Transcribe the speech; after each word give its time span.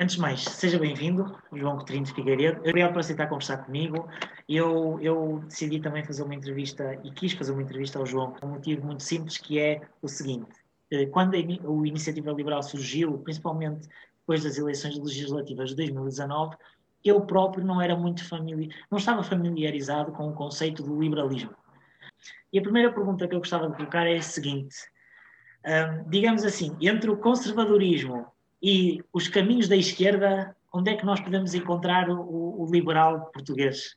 Antes 0.00 0.14
de 0.14 0.22
mais, 0.22 0.44
seja 0.44 0.78
bem-vindo, 0.78 1.36
João 1.52 1.76
Coutinho 1.76 2.04
de 2.04 2.14
Figueiredo. 2.14 2.60
Obrigado 2.60 2.92
por 2.92 3.00
aceitar 3.00 3.26
conversar 3.26 3.58
comigo. 3.64 4.08
Eu, 4.48 4.96
eu 5.00 5.42
decidi 5.48 5.80
também 5.80 6.04
fazer 6.04 6.22
uma 6.22 6.36
entrevista 6.36 6.96
e 7.02 7.10
quis 7.10 7.32
fazer 7.32 7.50
uma 7.50 7.62
entrevista 7.62 7.98
ao 7.98 8.06
João 8.06 8.30
por 8.30 8.44
um 8.44 8.52
motivo 8.52 8.86
muito 8.86 9.02
simples, 9.02 9.38
que 9.38 9.58
é 9.58 9.80
o 10.00 10.06
seguinte. 10.06 10.54
Eh, 10.92 11.06
quando 11.06 11.34
a, 11.34 11.38
Iniciativa 11.38 12.30
Liberal 12.30 12.62
surgiu, 12.62 13.18
principalmente 13.18 13.88
depois 14.20 14.44
das 14.44 14.56
eleições 14.56 14.96
legislativas 14.96 15.70
de 15.70 15.74
2019, 15.74 16.56
eu 17.04 17.20
próprio 17.22 17.64
não 17.64 17.82
era 17.82 17.96
muito 17.96 18.24
familiar, 18.24 18.68
não 18.88 18.98
estava 18.98 19.24
familiarizado 19.24 20.12
com 20.12 20.28
o 20.28 20.32
conceito 20.32 20.80
do 20.84 21.02
liberalismo. 21.02 21.56
E 22.52 22.58
a 22.60 22.62
primeira 22.62 22.92
pergunta 22.92 23.26
que 23.26 23.34
eu 23.34 23.40
gostava 23.40 23.68
de 23.68 23.74
colocar 23.74 24.06
é 24.06 24.18
a 24.18 24.22
seguinte: 24.22 24.76
digamos 26.06 26.44
assim, 26.44 26.76
entre 26.80 27.10
o 27.10 27.16
conservadorismo 27.16 28.28
e 28.62 29.02
os 29.12 29.28
caminhos 29.28 29.68
da 29.68 29.76
esquerda, 29.76 30.54
onde 30.72 30.90
é 30.90 30.96
que 30.96 31.06
nós 31.06 31.20
podemos 31.20 31.54
encontrar 31.54 32.08
o, 32.10 32.62
o 32.62 32.70
liberal 32.70 33.30
português? 33.32 33.96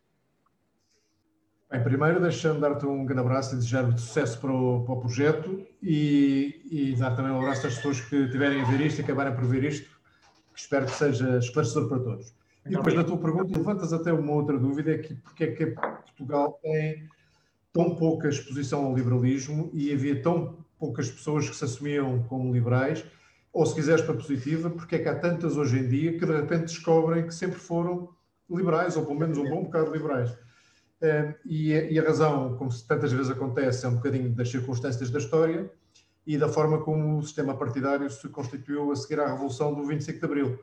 Bem, 1.72 1.82
primeiro 1.82 2.20
deixa-me 2.20 2.60
dar-te 2.60 2.86
um 2.86 3.06
grande 3.06 3.22
abraço 3.22 3.54
e 3.54 3.58
desejar 3.58 3.90
sucesso 3.98 4.40
para 4.40 4.52
o, 4.52 4.84
para 4.84 4.94
o 4.94 5.00
projeto 5.00 5.66
e, 5.82 6.62
e, 6.70 6.96
dar 6.98 7.16
também 7.16 7.32
um 7.32 7.40
abraço 7.40 7.66
às 7.66 7.76
pessoas 7.76 8.02
que 8.02 8.28
tiverem 8.28 8.62
a 8.62 8.66
ver 8.66 8.82
isto 8.82 9.00
e 9.00 9.04
acabarem 9.04 9.34
por 9.34 9.46
ver 9.46 9.64
isto, 9.64 9.90
que 10.54 10.60
espero 10.60 10.86
que 10.86 10.92
seja 10.92 11.38
esclarecedor 11.38 11.88
para 11.88 12.00
todos. 12.00 12.34
E 12.66 12.72
depois 12.72 12.94
na 12.94 13.04
tua 13.06 13.18
pergunta 13.18 13.58
levantas 13.58 13.94
até 13.94 14.12
uma 14.12 14.34
outra 14.34 14.60
dúvida, 14.60 14.92
é 14.92 14.98
que 14.98 15.16
porque 15.16 15.44
é 15.46 15.52
que 15.52 15.66
Portugal 15.68 16.60
tem 16.62 17.08
tão 17.72 17.96
pouca 17.96 18.28
exposição 18.28 18.86
ao 18.86 18.94
liberalismo 18.94 19.72
e 19.74 19.94
havia 19.94 20.22
tão 20.22 20.58
poucas 20.78 21.10
pessoas 21.10 21.50
que 21.50 21.56
se 21.56 21.64
assumiam 21.64 22.22
como 22.24 22.54
liberais, 22.54 23.06
ou 23.54 23.66
se 23.66 23.76
quiseres 23.76 24.02
para 24.04 24.14
positiva, 24.14 24.70
porque 24.70 24.96
é 24.96 25.00
que 25.00 25.10
há 25.10 25.16
tantas 25.20 25.58
hoje 25.58 25.80
em 25.80 25.88
dia 25.88 26.18
que 26.18 26.26
de 26.26 26.32
repente 26.32 26.66
descobrem 26.66 27.28
que 27.28 27.34
sempre 27.34 27.60
foram 27.60 28.10
liberais, 28.50 28.96
ou 28.96 29.06
pelo 29.06 29.20
menos 29.20 29.38
um 29.38 29.50
bom 29.50 29.64
bocado 29.64 29.92
liberais. 29.92 30.32
E 31.46 32.00
a 32.00 32.04
razão, 32.04 32.56
como 32.58 32.70
tantas 32.88 33.12
vezes 33.12 33.32
acontece, 33.32 33.86
é 33.86 33.90
um 33.90 33.96
bocadinho 33.96 34.30
das 34.30 34.50
circunstâncias 34.50 35.10
da 35.10 35.20
história 35.20 35.72
e 36.26 36.38
da 36.38 36.48
forma 36.48 36.80
como 36.82 37.18
o 37.18 37.24
sistema 37.24 37.56
partidário 37.58 38.10
se 38.10 38.30
constituiu 38.30 38.92
a 38.92 38.96
seguir 38.96 39.20
à 39.20 39.28
Revolução 39.32 39.74
do 39.74 39.84
25 39.84 40.20
de 40.20 40.26
Abril. 40.26 40.60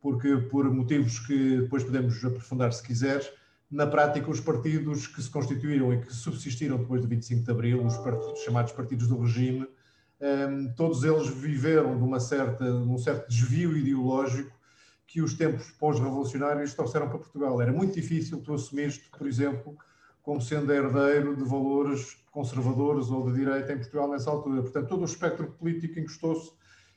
Porque, 0.00 0.36
por 0.36 0.70
motivos 0.70 1.20
que 1.20 1.60
depois 1.60 1.82
podemos 1.82 2.24
aprofundar 2.24 2.72
se 2.72 2.82
quiseres, 2.82 3.32
na 3.70 3.86
prática, 3.86 4.30
os 4.30 4.40
partidos 4.40 5.06
que 5.06 5.22
se 5.22 5.30
constituíram 5.30 5.94
e 5.94 6.00
que 6.02 6.12
subsistiram 6.12 6.76
depois 6.76 7.00
do 7.00 7.08
25 7.08 7.42
de 7.42 7.50
Abril, 7.50 7.86
os 7.86 7.96
partidos, 7.96 8.40
chamados 8.40 8.72
partidos 8.72 9.08
do 9.08 9.18
regime, 9.18 9.66
todos 10.76 11.02
eles 11.02 11.28
viveram 11.28 11.96
de, 11.96 12.04
uma 12.04 12.20
certa, 12.20 12.64
um 12.64 12.98
certo 12.98 13.28
desvio 13.28 13.76
ideológico 13.76 14.56
que 15.06 15.20
os 15.20 15.34
tempos 15.34 15.70
pós-revolucionários 15.72 16.74
trouxeram 16.74 17.08
para 17.08 17.18
Portugal. 17.18 17.60
Era 17.60 17.72
muito 17.72 17.94
difícil 17.94 18.40
tu 18.40 18.54
assumires 18.54 18.98
por 18.98 19.26
exemplo, 19.26 19.76
como 20.22 20.40
sendo 20.40 20.72
herdeiro 20.72 21.36
de 21.36 21.42
valores 21.42 22.16
conservadores 22.30 23.10
ou 23.10 23.30
de 23.30 23.38
direita 23.38 23.72
em 23.72 23.78
Portugal 23.78 24.08
nessa 24.08 24.30
altura. 24.30 24.62
Portanto, 24.62 24.88
todo 24.88 25.02
o 25.02 25.04
espectro 25.04 25.50
político 25.52 25.98
encostou-se 25.98 26.52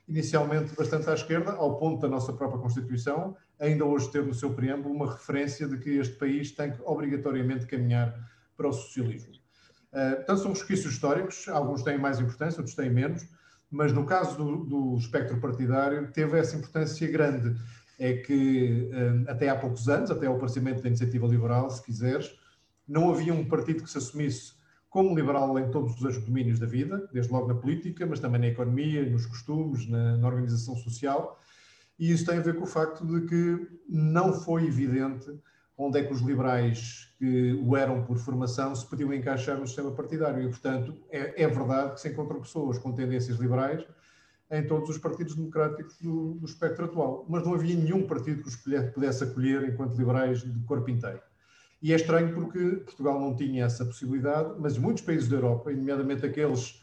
inicialmente 0.08 0.76
bastante 0.76 1.10
à 1.10 1.14
esquerda, 1.14 1.54
ao 1.54 1.78
ponto 1.78 2.02
da 2.02 2.08
nossa 2.08 2.32
própria 2.32 2.62
Constituição, 2.62 3.36
ainda 3.60 3.84
hoje 3.84 4.12
ter 4.12 4.24
no 4.24 4.34
seu 4.34 4.54
preâmbulo 4.54 4.94
uma 4.94 5.12
referência 5.12 5.68
de 5.68 5.78
que 5.78 5.90
este 5.98 6.16
país 6.16 6.52
tem 6.52 6.72
que 6.72 6.82
obrigatoriamente 6.86 7.66
caminhar 7.66 8.16
para 8.56 8.70
o 8.70 8.74
socialismo. 8.74 9.45
Uh, 9.96 10.18
portanto, 10.18 10.42
são 10.42 10.52
resquícios 10.52 10.94
históricos, 10.94 11.48
alguns 11.48 11.82
têm 11.82 11.98
mais 11.98 12.20
importância, 12.20 12.60
outros 12.60 12.76
têm 12.76 12.90
menos, 12.90 13.26
mas 13.72 13.94
no 13.94 14.06
caso 14.06 14.36
do, 14.36 14.66
do 14.66 14.98
espectro 14.98 15.40
partidário 15.40 16.12
teve 16.12 16.38
essa 16.38 16.58
importância 16.58 17.10
grande. 17.10 17.56
É 17.98 18.12
que 18.18 18.90
uh, 18.92 19.32
até 19.32 19.48
há 19.48 19.56
poucos 19.56 19.88
anos, 19.88 20.12
até 20.12 20.28
ao 20.28 20.36
aparecimento 20.36 20.82
da 20.82 20.90
iniciativa 20.90 21.26
liberal, 21.26 21.70
se 21.70 21.82
quiseres, 21.82 22.38
não 22.86 23.10
havia 23.10 23.34
um 23.34 23.46
partido 23.48 23.84
que 23.84 23.90
se 23.90 23.98
assumisse 23.98 24.54
como 24.90 25.16
liberal 25.16 25.58
em 25.58 25.72
todos 25.72 26.02
os 26.02 26.18
domínios 26.26 26.60
da 26.60 26.66
vida, 26.66 27.10
desde 27.14 27.32
logo 27.32 27.48
na 27.48 27.56
política, 27.56 28.06
mas 28.06 28.20
também 28.20 28.42
na 28.42 28.48
economia, 28.48 29.10
nos 29.10 29.26
costumes, 29.26 29.90
na, 29.90 30.18
na 30.18 30.28
organização 30.28 30.76
social, 30.76 31.40
e 31.98 32.12
isso 32.12 32.26
tem 32.26 32.38
a 32.38 32.42
ver 32.42 32.56
com 32.56 32.64
o 32.64 32.68
facto 32.68 33.06
de 33.06 33.26
que 33.28 33.68
não 33.88 34.34
foi 34.34 34.66
evidente 34.66 35.32
onde 35.78 36.00
é 36.00 36.04
que 36.04 36.14
os 36.14 36.22
liberais 36.22 37.14
que 37.18 37.54
o 37.64 37.76
eram 37.76 38.04
por 38.04 38.18
formação 38.18 38.76
se 38.76 38.86
podiam 38.86 39.14
encaixar 39.14 39.58
no 39.58 39.68
sistema 39.68 39.92
partidário. 39.92 40.44
E, 40.44 40.50
portanto, 40.50 40.98
é, 41.10 41.44
é 41.44 41.48
verdade 41.48 41.94
que 41.94 42.02
se 42.02 42.10
encontram 42.10 42.40
pessoas 42.42 42.78
com 42.78 42.94
tendências 42.94 43.38
liberais 43.38 43.86
em 44.52 44.66
todos 44.66 44.90
os 44.90 44.98
partidos 44.98 45.36
democráticos 45.36 45.98
do, 46.00 46.36
do, 46.36 46.46
espectro 46.46 46.86
atual. 46.86 47.26
Mas 47.28 47.44
não 47.44 47.54
havia 47.54 47.76
nenhum 47.76 48.06
partido 48.06 48.44
que 48.44 48.50
os 48.50 48.56
pudesse 48.94 49.24
acolher 49.24 49.68
enquanto 49.68 49.98
liberais 49.98 50.42
de 50.42 50.60
corpo 50.66 50.90
inteiro. 50.90 51.22
E 51.82 51.92
é 51.92 51.96
estranho 51.96 52.34
porque 52.34 52.60
Portugal 52.84 53.20
não 53.20 53.36
tinha 53.36 53.66
essa 53.66 53.86
possibilidade, 53.86 54.56
mas 54.60 54.78
muitos 54.78 55.04
países 55.04 55.28
da 55.28 55.36
Europa, 55.38 55.72
nomeadamente 55.72 56.26
aqueles 56.26 56.82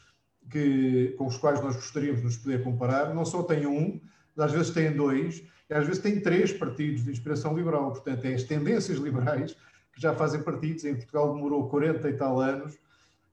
que, 0.50 1.14
com 1.18 1.26
os 1.26 1.36
quais 1.36 1.62
nós 1.62 1.76
gostaríamos 1.76 2.20
de 2.20 2.26
nos 2.26 2.36
poder 2.36 2.62
comparar, 2.62 3.14
não 3.14 3.24
só 3.24 3.42
têm 3.42 3.66
um, 3.66 4.00
às 4.36 4.52
vezes 4.52 4.70
têm 4.70 4.94
dois, 4.94 5.42
e 5.72 5.74
às 5.74 5.86
vezes 5.86 6.02
têm 6.02 6.20
três 6.20 6.52
partidos 6.52 7.02
de 7.02 7.10
inspiração 7.10 7.56
liberal. 7.56 7.92
Portanto, 7.92 8.26
é 8.26 8.34
as 8.34 8.42
tendências 8.42 8.98
liberais 8.98 9.56
que 9.94 10.00
já 10.00 10.14
fazem 10.14 10.42
partidos. 10.42 10.84
Em 10.84 10.94
Portugal 10.94 11.34
demorou 11.34 11.66
40 11.70 12.10
e 12.10 12.12
tal 12.12 12.38
anos 12.38 12.78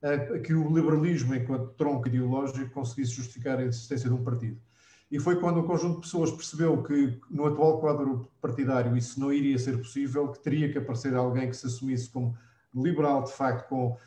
a 0.01 0.39
que 0.39 0.53
o 0.53 0.73
liberalismo, 0.73 1.35
enquanto 1.35 1.73
tronco 1.73 2.07
ideológico, 2.07 2.69
conseguisse 2.69 3.11
justificar 3.11 3.59
a 3.59 3.65
existência 3.65 4.09
de 4.09 4.15
um 4.15 4.23
partido. 4.23 4.57
E 5.11 5.19
foi 5.19 5.37
quando 5.37 5.59
um 5.59 5.63
conjunto 5.63 5.95
de 5.95 6.01
pessoas 6.01 6.31
percebeu 6.31 6.81
que, 6.81 7.19
no 7.29 7.45
atual 7.45 7.81
quadro 7.81 8.31
partidário, 8.39 8.95
isso 8.95 9.19
não 9.19 9.33
iria 9.33 9.59
ser 9.59 9.77
possível, 9.77 10.29
que 10.29 10.39
teria 10.39 10.71
que 10.71 10.77
aparecer 10.77 11.13
alguém 11.15 11.49
que 11.49 11.57
se 11.57 11.65
assumisse 11.67 12.09
como 12.09 12.37
liberal, 12.73 13.23
de 13.23 13.33
facto, 13.33 13.67
com 13.67 13.97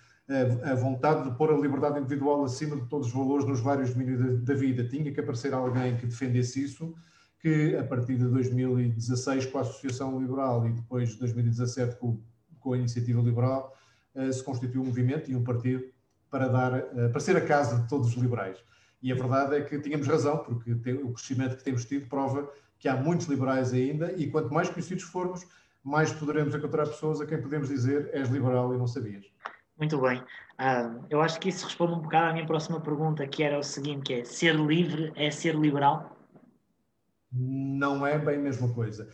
a 0.64 0.75
vontade 0.75 1.28
de 1.28 1.37
pôr 1.37 1.53
a 1.53 1.59
liberdade 1.59 1.99
individual 1.99 2.43
acima 2.44 2.76
de 2.76 2.87
todos 2.87 3.09
os 3.09 3.12
valores 3.12 3.44
nos 3.44 3.60
vários 3.60 3.93
domínios 3.93 4.43
da, 4.43 4.54
vida. 4.54 4.88
Tinha 4.88 5.12
que 5.12 5.20
aparecer 5.20 5.53
alguém 5.53 5.97
que 5.99 6.06
defendesse 6.06 6.64
isso, 6.64 6.94
que 7.42 7.76
a 7.76 7.82
partir 7.82 8.16
de 8.16 8.25
2016, 8.28 9.47
com 9.47 9.58
a 9.58 9.62
Associação 9.62 10.19
Liberal 10.20 10.64
e 10.64 10.70
depois 10.70 11.10
de 11.10 11.19
2017 11.19 11.97
com, 11.97 12.20
com 12.60 12.72
a 12.72 12.78
Iniciativa 12.78 13.20
Liberal, 13.20 13.76
uh, 14.14 14.32
se 14.32 14.42
constituiu 14.44 14.80
um 14.80 14.86
movimento 14.86 15.28
e 15.28 15.34
um 15.34 15.42
partido 15.42 15.82
para, 16.31 16.47
dar, 16.47 16.78
uh, 16.78 17.10
para 17.10 17.20
ser 17.20 17.36
a 17.36 17.41
casa 17.41 17.81
de 17.81 17.88
todos 17.88 18.08
os 18.08 18.14
liberais. 18.14 18.58
E 19.02 19.10
a 19.10 19.16
verdade 19.16 19.56
é 19.56 19.60
que 19.60 19.81
tínhamos 19.81 20.06
razão, 20.06 20.38
porque 20.38 20.92
o 20.92 21.12
crescimento 21.12 21.56
que 21.56 21.64
temos 21.64 21.84
tido 21.84 22.08
prova 22.08 22.48
que 22.78 22.88
há 22.88 22.97
muitos 22.97 23.26
liberais 23.26 23.72
ainda 23.72 24.12
e 24.12 24.31
quanto 24.31 24.54
mais 24.54 24.70
conhecidos 24.70 25.02
formos, 25.02 25.44
mais 25.82 26.12
poderemos 26.12 26.54
encontrar 26.54 26.86
pessoas 26.86 27.20
a 27.20 27.26
quem 27.26 27.42
podemos 27.42 27.69
dizer 27.69 28.08
és 28.12 28.28
liberal 28.28 28.72
e 28.72 28.78
não 28.78 28.86
sabias. 28.86 29.25
Muito 29.76 30.00
bem. 30.00 30.20
Uh, 30.20 31.04
eu 31.10 31.20
acho 31.20 31.41
que 31.41 31.48
isso 31.48 31.64
responde 31.64 31.94
um 31.94 31.98
bocado 31.98 32.31
à 32.31 32.32
minha 32.32 32.47
próxima 32.47 32.81
pergunta, 32.81 33.26
que 33.26 33.42
era 33.42 33.58
o 33.58 33.62
seguinte, 33.64 34.02
que 34.04 34.14
é 34.14 34.25
ser 34.25 34.54
livre 34.54 35.12
é 35.16 35.28
ser 35.28 35.56
liberal? 35.56 36.16
Não 37.32 38.06
é 38.06 38.19
bem 38.19 38.37
a 38.37 38.43
mesma 38.43 38.72
coisa. 38.72 39.09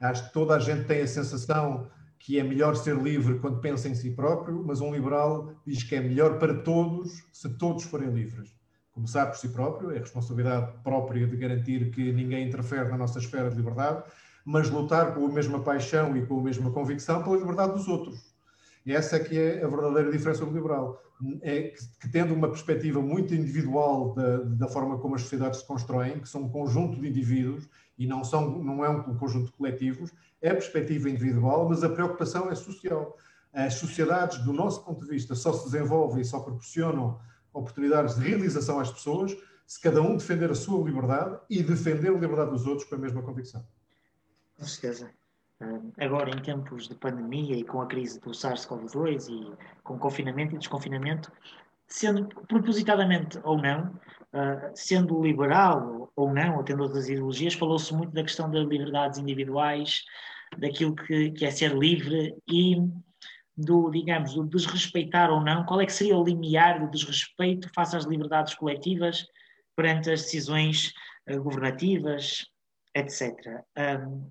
Acho 0.00 0.26
que 0.26 0.32
toda 0.32 0.54
a 0.54 0.58
gente 0.58 0.86
tem 0.86 1.02
a 1.02 1.06
sensação 1.06 1.90
que 2.18 2.38
é 2.38 2.42
melhor 2.42 2.74
ser 2.76 2.96
livre 2.96 3.38
quando 3.38 3.60
pensa 3.60 3.88
em 3.88 3.94
si 3.94 4.10
próprio, 4.10 4.64
mas 4.64 4.80
um 4.80 4.92
liberal 4.92 5.54
diz 5.66 5.82
que 5.82 5.94
é 5.94 6.00
melhor 6.00 6.38
para 6.38 6.62
todos 6.62 7.24
se 7.32 7.48
todos 7.58 7.84
forem 7.84 8.10
livres. 8.10 8.54
Começar 8.92 9.26
por 9.26 9.36
si 9.36 9.48
próprio, 9.50 9.92
é 9.92 9.98
responsabilidade 9.98 10.72
própria 10.82 11.26
de 11.26 11.36
garantir 11.36 11.90
que 11.90 12.12
ninguém 12.12 12.48
interfere 12.48 12.88
na 12.88 12.96
nossa 12.96 13.18
esfera 13.18 13.50
de 13.50 13.56
liberdade, 13.56 14.02
mas 14.44 14.68
lutar 14.70 15.14
com 15.14 15.26
a 15.26 15.28
mesma 15.28 15.60
paixão 15.60 16.16
e 16.16 16.26
com 16.26 16.40
a 16.40 16.42
mesma 16.42 16.70
convicção 16.72 17.22
pela 17.22 17.36
liberdade 17.36 17.74
dos 17.74 17.86
outros 17.86 18.27
essa 18.92 19.16
é 19.16 19.20
que 19.20 19.38
é 19.38 19.62
a 19.62 19.68
verdadeira 19.68 20.10
diferença 20.10 20.44
do 20.44 20.52
liberal. 20.52 21.02
É 21.42 21.62
que, 21.62 21.98
que 22.00 22.08
tendo 22.08 22.32
uma 22.32 22.48
perspectiva 22.48 23.00
muito 23.00 23.34
individual 23.34 24.14
da, 24.14 24.38
da, 24.38 24.68
forma 24.68 24.98
como 24.98 25.16
as 25.16 25.22
sociedades 25.22 25.60
se 25.60 25.66
constroem, 25.66 26.20
que 26.20 26.28
são 26.28 26.42
um 26.42 26.48
conjunto 26.48 27.00
de 27.00 27.08
indivíduos 27.08 27.68
e 27.98 28.06
não, 28.06 28.22
são, 28.22 28.62
não 28.62 28.84
é 28.84 28.88
um 28.88 29.16
conjunto 29.16 29.46
de 29.46 29.52
coletivos, 29.52 30.12
é 30.40 30.52
perspectiva 30.52 31.10
individual, 31.10 31.68
mas 31.68 31.82
a 31.82 31.88
preocupação 31.88 32.48
é 32.50 32.54
social. 32.54 33.16
As 33.52 33.74
sociedades, 33.74 34.38
do 34.38 34.52
nosso 34.52 34.84
ponto 34.84 35.04
de 35.04 35.10
vista, 35.10 35.34
só 35.34 35.52
se 35.52 35.70
desenvolvem 35.70 36.22
e 36.22 36.24
só 36.24 36.38
proporcionam 36.38 37.18
oportunidades 37.52 38.14
de 38.14 38.28
realização 38.28 38.78
às 38.78 38.90
pessoas 38.90 39.36
se 39.66 39.80
cada 39.80 40.00
um 40.00 40.16
defender 40.16 40.50
a 40.50 40.54
sua 40.54 40.82
liberdade 40.82 41.38
e 41.50 41.62
defender 41.62 42.08
a 42.08 42.18
liberdade 42.18 42.52
dos 42.52 42.66
outros 42.66 42.88
com 42.88 42.94
a 42.94 42.98
mesma 42.98 43.22
convicção. 43.22 43.66
Com 44.56 44.64
certeza 44.64 45.10
agora 45.98 46.30
em 46.30 46.40
tempos 46.40 46.88
de 46.88 46.94
pandemia 46.94 47.56
e 47.56 47.64
com 47.64 47.80
a 47.80 47.86
crise 47.86 48.20
do 48.20 48.30
SARS-CoV-2 48.30 49.28
e 49.28 49.82
com 49.82 49.98
confinamento 49.98 50.54
e 50.54 50.58
desconfinamento, 50.58 51.32
sendo 51.86 52.26
propositadamente 52.46 53.38
ou 53.42 53.60
não, 53.60 53.98
ah, 54.32 54.70
sendo 54.74 55.22
liberal 55.22 56.12
ou 56.14 56.32
não, 56.32 56.56
ou 56.58 56.62
tendo 56.62 56.82
outras 56.82 57.08
ideologias, 57.08 57.54
falou-se 57.54 57.92
muito 57.94 58.12
da 58.12 58.22
questão 58.22 58.50
das 58.50 58.66
liberdades 58.66 59.18
individuais, 59.18 60.04
daquilo 60.56 60.94
que, 60.94 61.30
que 61.32 61.44
é 61.44 61.50
ser 61.50 61.76
livre 61.76 62.36
e 62.46 62.76
do, 63.56 63.90
digamos, 63.90 64.34
do 64.34 64.44
desrespeitar 64.44 65.30
ou 65.30 65.40
não, 65.40 65.64
qual 65.64 65.80
é 65.80 65.86
que 65.86 65.92
seria 65.92 66.16
o 66.16 66.24
limiar 66.24 66.78
do 66.78 66.90
desrespeito 66.90 67.68
face 67.74 67.96
às 67.96 68.04
liberdades 68.04 68.54
coletivas 68.54 69.26
perante 69.74 70.10
as 70.10 70.22
decisões 70.22 70.92
ah, 71.26 71.36
governativas, 71.36 72.46
etc. 72.94 73.34
Um, 73.76 74.28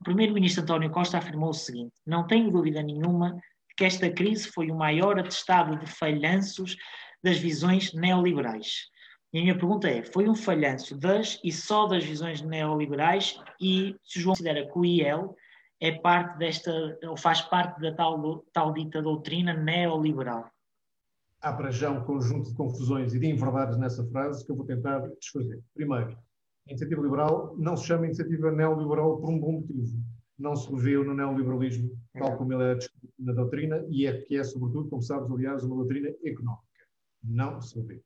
o 0.00 0.04
primeiro-ministro 0.04 0.62
António 0.62 0.90
Costa 0.90 1.18
afirmou 1.18 1.50
o 1.50 1.54
seguinte: 1.54 1.92
Não 2.06 2.26
tenho 2.26 2.50
dúvida 2.50 2.82
nenhuma 2.82 3.34
de 3.34 3.74
que 3.76 3.84
esta 3.84 4.10
crise 4.10 4.48
foi 4.48 4.70
o 4.70 4.76
maior 4.76 5.18
atestado 5.18 5.76
de 5.76 5.86
falhanços 5.86 6.76
das 7.22 7.38
visões 7.38 7.92
neoliberais. 7.92 8.88
E 9.32 9.38
a 9.38 9.42
minha 9.42 9.54
pergunta 9.54 9.88
é: 9.88 10.02
foi 10.02 10.28
um 10.28 10.34
falhanço 10.34 10.96
das 10.96 11.38
e 11.44 11.52
só 11.52 11.86
das 11.86 12.02
visões 12.02 12.40
neoliberais? 12.40 13.38
E 13.60 13.94
se 14.02 14.20
João 14.20 14.32
considera 14.32 14.66
que 14.66 14.78
o 14.78 14.84
IEL 14.84 15.36
é 15.78 15.92
parte 15.92 16.38
desta, 16.38 16.98
ou 17.04 17.16
faz 17.16 17.42
parte 17.42 17.80
da 17.80 17.94
tal, 17.94 18.44
tal 18.52 18.72
dita 18.72 19.02
doutrina 19.02 19.52
neoliberal? 19.52 20.50
Há 21.42 21.52
para 21.52 21.70
já 21.70 21.90
um 21.90 22.04
conjunto 22.04 22.50
de 22.50 22.54
confusões 22.54 23.14
e 23.14 23.18
de 23.18 23.26
inverdades 23.26 23.78
nessa 23.78 24.04
frase 24.10 24.44
que 24.44 24.52
eu 24.52 24.56
vou 24.56 24.66
tentar 24.66 25.00
desfazer. 25.20 25.62
Primeiro, 25.74 26.18
a 26.70 26.72
iniciativa 26.72 27.02
liberal 27.02 27.54
não 27.58 27.76
se 27.76 27.86
chama 27.86 28.06
iniciativa 28.06 28.52
neoliberal 28.52 29.18
por 29.18 29.28
um 29.28 29.38
bom 29.40 29.52
motivo. 29.52 29.98
Não 30.38 30.54
se 30.54 30.70
revê 30.72 30.96
no 30.96 31.14
neoliberalismo 31.14 31.90
tal 32.14 32.36
como 32.38 32.52
ele 32.52 32.62
é 32.62 32.74
descrito 32.76 33.12
na 33.18 33.32
doutrina 33.32 33.84
e 33.90 34.06
é 34.06 34.22
que 34.22 34.36
é, 34.36 34.44
sobretudo, 34.44 34.88
como 34.88 35.02
sabes, 35.02 35.30
aliás, 35.30 35.64
uma 35.64 35.76
doutrina 35.76 36.08
económica. 36.24 36.64
Não 37.24 37.60
se 37.60 37.78
revê. 37.78 38.00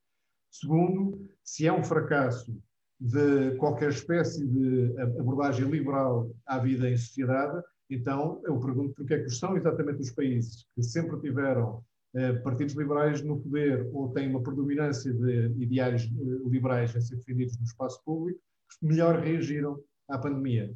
Segundo, 0.51 1.29
se 1.43 1.67
é 1.67 1.73
um 1.73 1.85
fracasso 1.85 2.59
de 2.99 3.55
qualquer 3.57 3.91
espécie 3.91 4.47
de 4.47 4.99
abordagem 4.99 5.69
liberal 5.69 6.31
à 6.47 6.59
vida 6.59 6.89
em 6.89 6.97
sociedade, 6.97 7.63
então 7.91 8.41
eu 8.45 8.59
pergunto 8.59 8.95
porque 8.95 9.15
é 9.15 9.23
que 9.23 9.31
são 9.31 9.57
exatamente 9.57 10.01
os 10.01 10.11
países 10.11 10.67
que 10.75 10.83
sempre 10.83 11.21
tiveram 11.21 11.85
eh, 12.15 12.33
partidos 12.35 12.75
liberais 12.75 13.23
no 13.23 13.41
poder 13.41 13.89
ou 13.93 14.11
têm 14.13 14.31
uma 14.31 14.43
predominância 14.43 15.13
de 15.13 15.53
ideais 15.63 16.05
eh, 16.05 16.49
liberais 16.49 16.97
a 16.97 17.01
ser 17.01 17.17
defendidos 17.17 17.59
no 17.59 17.65
espaço 17.65 18.03
público, 18.05 18.41
melhor 18.83 19.21
reagiram 19.21 19.79
à 20.09 20.19
pandemia. 20.19 20.75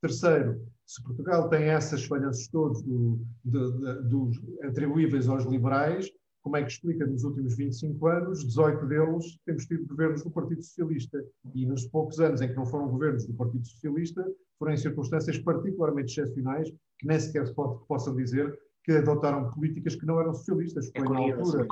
Terceiro, 0.00 0.60
se 0.86 1.02
Portugal 1.02 1.48
tem 1.48 1.64
essas 1.64 2.04
falhanças 2.04 2.46
todos 2.48 2.82
do, 2.82 3.18
de, 3.44 3.72
de, 3.72 4.02
dos 4.08 4.40
atribuíveis 4.62 5.28
aos 5.28 5.44
liberais, 5.44 6.10
como 6.42 6.58
é 6.58 6.62
que 6.62 6.72
explica 6.72 7.06
nos 7.06 7.24
últimos 7.24 7.56
25 7.56 8.06
anos, 8.06 8.44
18 8.44 8.86
deles 8.86 9.38
temos 9.46 9.64
tido 9.64 9.86
governos 9.86 10.22
do 10.22 10.30
Partido 10.30 10.62
Socialista 10.62 11.24
e 11.54 11.64
nos 11.64 11.86
poucos 11.86 12.20
anos 12.20 12.42
em 12.42 12.48
que 12.48 12.54
não 12.54 12.66
foram 12.66 12.88
governos 12.88 13.26
do 13.26 13.32
Partido 13.32 13.66
Socialista 13.66 14.22
foram 14.58 14.74
em 14.74 14.76
circunstâncias 14.76 15.38
particularmente 15.38 16.12
excepcionais 16.12 16.70
que 16.98 17.06
nem 17.06 17.18
sequer 17.18 17.46
se 17.46 17.54
pode, 17.54 17.82
possam 17.86 18.14
dizer 18.14 18.58
que 18.84 18.92
adotaram 18.92 19.50
políticas 19.52 19.96
que 19.96 20.04
não 20.04 20.20
eram 20.20 20.34
socialistas. 20.34 20.90
Foi, 20.94 21.06
é 21.06 21.10
na 21.10 21.18
altura, 21.18 21.66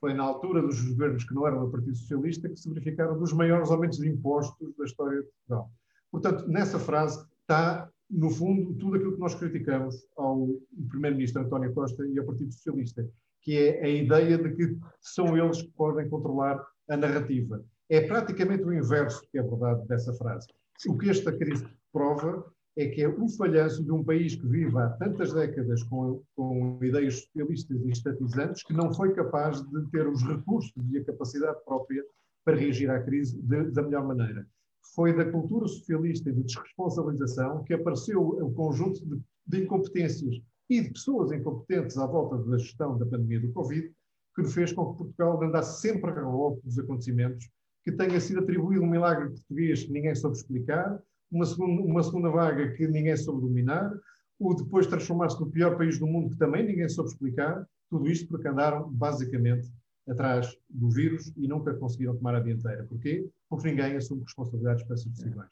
foi 0.00 0.14
na 0.14 0.22
altura 0.22 0.62
dos 0.62 0.80
governos 0.80 1.24
que 1.24 1.34
não 1.34 1.46
eram 1.46 1.64
do 1.64 1.70
Partido 1.70 1.96
Socialista 1.96 2.48
que 2.48 2.56
se 2.56 2.68
verificaram 2.68 3.18
dos 3.18 3.32
maiores 3.32 3.70
aumentos 3.70 3.98
de 3.98 4.08
impostos 4.08 4.74
da 4.76 4.84
história 4.84 5.20
de 5.20 5.28
Portugal. 5.28 5.70
Portanto, 6.10 6.48
nessa 6.48 6.78
frase 6.78 7.26
está, 7.40 7.90
no 8.10 8.30
fundo, 8.30 8.74
tudo 8.74 8.96
aquilo 8.96 9.14
que 9.14 9.20
nós 9.20 9.34
criticamos 9.34 10.06
ao 10.16 10.48
Primeiro-Ministro 10.88 11.42
António 11.42 11.74
Costa 11.74 12.06
e 12.06 12.18
ao 12.18 12.24
Partido 12.24 12.52
Socialista 12.52 13.06
que 13.48 13.56
é 13.56 13.82
a 13.82 13.88
ideia 13.88 14.36
de 14.36 14.54
que 14.54 14.76
são 15.00 15.36
eles 15.36 15.62
que 15.62 15.70
podem 15.70 16.08
controlar 16.08 16.62
a 16.90 16.96
narrativa. 16.96 17.64
É 17.88 18.00
praticamente 18.00 18.62
o 18.64 18.74
inverso 18.74 19.22
que 19.30 19.38
é 19.38 19.42
verdade 19.42 19.86
dessa 19.88 20.12
frase. 20.14 20.46
O 20.86 20.96
que 20.96 21.08
esta 21.08 21.32
crise 21.32 21.66
prova 21.92 22.44
é 22.78 22.86
que 22.86 23.02
é 23.02 23.08
o 23.08 23.28
falhanço 23.30 23.82
de 23.82 23.90
um 23.90 24.04
país 24.04 24.36
que 24.36 24.46
vive 24.46 24.78
há 24.78 24.88
tantas 24.90 25.34
décadas 25.34 25.82
com, 25.82 26.22
com 26.36 26.78
ideias 26.80 27.22
socialistas 27.22 27.84
e 27.84 27.90
estatizantes 27.90 28.62
que 28.62 28.72
não 28.72 28.94
foi 28.94 29.12
capaz 29.14 29.60
de 29.60 29.90
ter 29.90 30.06
os 30.06 30.22
recursos 30.22 30.72
e 30.92 30.98
a 30.98 31.04
capacidade 31.04 31.58
própria 31.64 32.04
para 32.44 32.56
reagir 32.56 32.88
à 32.88 33.02
crise 33.02 33.36
de, 33.42 33.72
da 33.72 33.82
melhor 33.82 34.06
maneira. 34.06 34.46
Foi 34.94 35.12
da 35.12 35.28
cultura 35.28 35.66
socialista 35.66 36.30
e 36.30 36.32
de 36.32 36.44
desresponsabilização 36.44 37.64
que 37.64 37.74
apareceu 37.74 38.22
o 38.22 38.54
conjunto 38.54 39.04
de, 39.04 39.20
de 39.44 39.64
incompetências 39.64 40.40
e 40.70 40.80
de 40.80 40.90
pessoas 40.90 41.32
incompetentes 41.32 41.98
à 41.98 42.06
volta 42.06 42.38
da 42.38 42.58
gestão 42.58 42.96
da 42.96 43.06
pandemia 43.06 43.40
do 43.40 43.52
Covid, 43.52 43.92
que 44.36 44.44
fez 44.44 44.72
com 44.72 44.92
que 44.92 44.98
Portugal 44.98 45.42
andasse 45.42 45.80
sempre 45.80 46.12
a 46.12 46.14
reboque 46.14 46.62
dos 46.62 46.78
acontecimentos, 46.78 47.50
que 47.84 47.90
tenha 47.90 48.20
sido 48.20 48.38
atribuído 48.38 48.84
um 48.84 48.88
milagre 48.88 49.30
português 49.30 49.82
que 49.82 49.90
ninguém 49.90 50.14
soube 50.14 50.36
explicar, 50.36 51.02
uma 51.30 51.44
segunda, 51.44 51.82
uma 51.82 52.02
segunda 52.02 52.30
vaga 52.30 52.72
que 52.72 52.86
ninguém 52.86 53.16
soube 53.16 53.40
dominar, 53.40 53.92
o 54.38 54.54
depois 54.54 54.86
transformar-se 54.86 55.40
no 55.40 55.50
pior 55.50 55.76
país 55.76 55.98
do 55.98 56.06
mundo 56.06 56.30
que 56.30 56.38
também 56.38 56.64
ninguém 56.64 56.88
soube 56.88 57.10
explicar, 57.10 57.66
tudo 57.90 58.08
isto 58.08 58.28
porque 58.28 58.48
andaram 58.48 58.90
basicamente 58.90 59.68
atrás 60.08 60.56
do 60.68 60.88
vírus 60.90 61.32
e 61.36 61.46
nunca 61.46 61.74
conseguiram 61.74 62.16
tomar 62.16 62.34
a 62.36 62.40
dianteira. 62.40 62.84
Porquê? 62.84 63.28
Porque 63.48 63.68
ninguém 63.68 63.96
assume 63.96 64.22
responsabilidades 64.22 64.84
para 64.84 64.94
essas 64.94 65.06
decisões. 65.06 65.50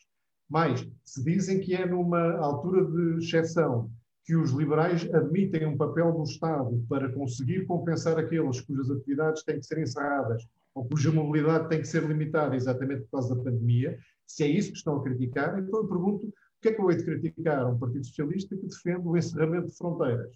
Mais, 0.49 0.87
se 1.05 1.25
dizem 1.25 1.61
que 1.61 1.75
é 1.75 1.85
numa 1.85 2.37
altura 2.39 2.85
de 2.85 3.25
exceção 3.25 3.91
que 4.25 4.37
os 4.37 4.51
liberais 4.53 5.09
admitem 5.13 5.67
um 5.67 5.77
papel 5.77 6.13
do 6.13 6.23
Estado 6.23 6.85
para 6.89 7.13
conseguir 7.13 7.65
compensar 7.67 8.19
aqueles 8.19 8.61
cujas 8.61 8.91
atividades 8.91 9.43
têm 9.45 9.61
que 9.61 9.67
ser 9.67 9.79
encerradas 9.79 10.47
ou 10.75 10.85
cuja 10.85 11.13
mobilidade 11.13 11.69
tem 11.69 11.81
que 11.81 11.89
ser 11.89 12.03
limitada 12.03 12.55
exatamente 12.55 13.03
por 13.03 13.13
causa 13.13 13.35
da 13.35 13.43
pandemia, 13.43 13.99
se 14.27 14.45
é 14.45 14.49
isso 14.49 14.73
que 14.73 14.79
estão 14.79 14.97
a 14.97 15.03
criticar, 15.03 15.59
então 15.59 15.81
eu 15.81 15.89
pergunto 15.89 16.27
o 16.27 16.33
que 16.61 16.69
é 16.69 16.73
que 16.73 16.81
eu 16.81 16.91
hei 16.91 16.97
de 16.97 17.05
criticar 17.05 17.67
um 17.71 17.79
Partido 17.79 18.05
Socialista 18.05 18.57
que 18.57 18.67
defende 18.67 19.07
o 19.07 19.17
encerramento 19.17 19.69
de 19.69 19.77
fronteiras? 19.77 20.35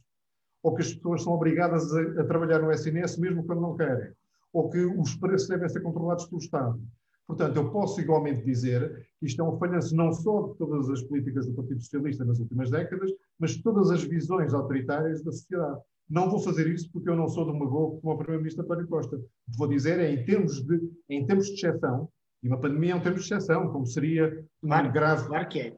Ou 0.63 0.75
que 0.75 0.83
as 0.83 0.93
pessoas 0.93 1.23
são 1.23 1.33
obrigadas 1.33 1.93
a, 1.95 2.01
a 2.21 2.25
trabalhar 2.25 2.61
no 2.61 2.71
SNS 2.71 3.17
mesmo 3.19 3.45
quando 3.45 3.63
não 3.63 3.77
querem? 3.77 4.13
Ou 4.53 4.69
que 4.69 4.79
os 4.79 5.17
preços 5.17 5.49
devem 5.49 5.69
ser 5.69 5.81
controlados 5.81 6.27
pelo 6.27 6.41
Estado? 6.41 6.81
Portanto, 7.27 7.57
eu 7.57 7.71
posso 7.71 8.01
igualmente 8.01 8.45
dizer 8.45 9.07
que 9.19 9.27
isto 9.27 9.41
é 9.41 9.45
um 9.45 9.57
falhanço 9.57 9.95
não 9.95 10.13
só 10.13 10.49
de 10.49 10.59
todas 10.59 10.91
as 10.91 11.03
políticas 11.03 11.47
do 11.47 11.55
Partido 11.55 11.81
Socialista 11.81 12.25
nas 12.25 12.41
últimas 12.41 12.71
décadas, 12.71 13.11
mas 13.39 13.53
de 13.53 13.63
todas 13.63 13.91
as 13.91 14.03
visões 14.03 14.53
autoritárias 14.53 15.23
da 15.23 15.31
sociedade. 15.31 15.81
Não 16.09 16.29
vou 16.29 16.41
fazer 16.41 16.67
isso 16.67 16.91
porque 16.93 17.09
eu 17.09 17.15
não 17.15 17.29
sou 17.29 17.47
demagogo 17.47 18.01
como 18.01 18.15
o 18.15 18.19
Primeiro-Ministro 18.19 18.65
António 18.65 18.89
Costa. 18.89 19.21
Vou 19.57 19.69
dizer 19.69 20.01
é 20.01 20.13
em 20.13 20.25
termos 20.25 20.61
de, 20.61 20.81
em 21.09 21.25
termos 21.25 21.47
de 21.47 21.55
exceção, 21.55 22.09
e 22.43 22.49
uma 22.49 22.59
pandemia 22.59 22.93
é 22.93 22.97
um 22.97 23.01
termo 23.01 23.19
de 23.19 23.25
exceção, 23.25 23.71
como 23.71 23.87
seria 23.87 24.45
uma 24.63 24.79
claro, 24.79 24.93
grave 24.93 25.27
claro 25.27 25.49
que 25.49 25.61
é. 25.61 25.77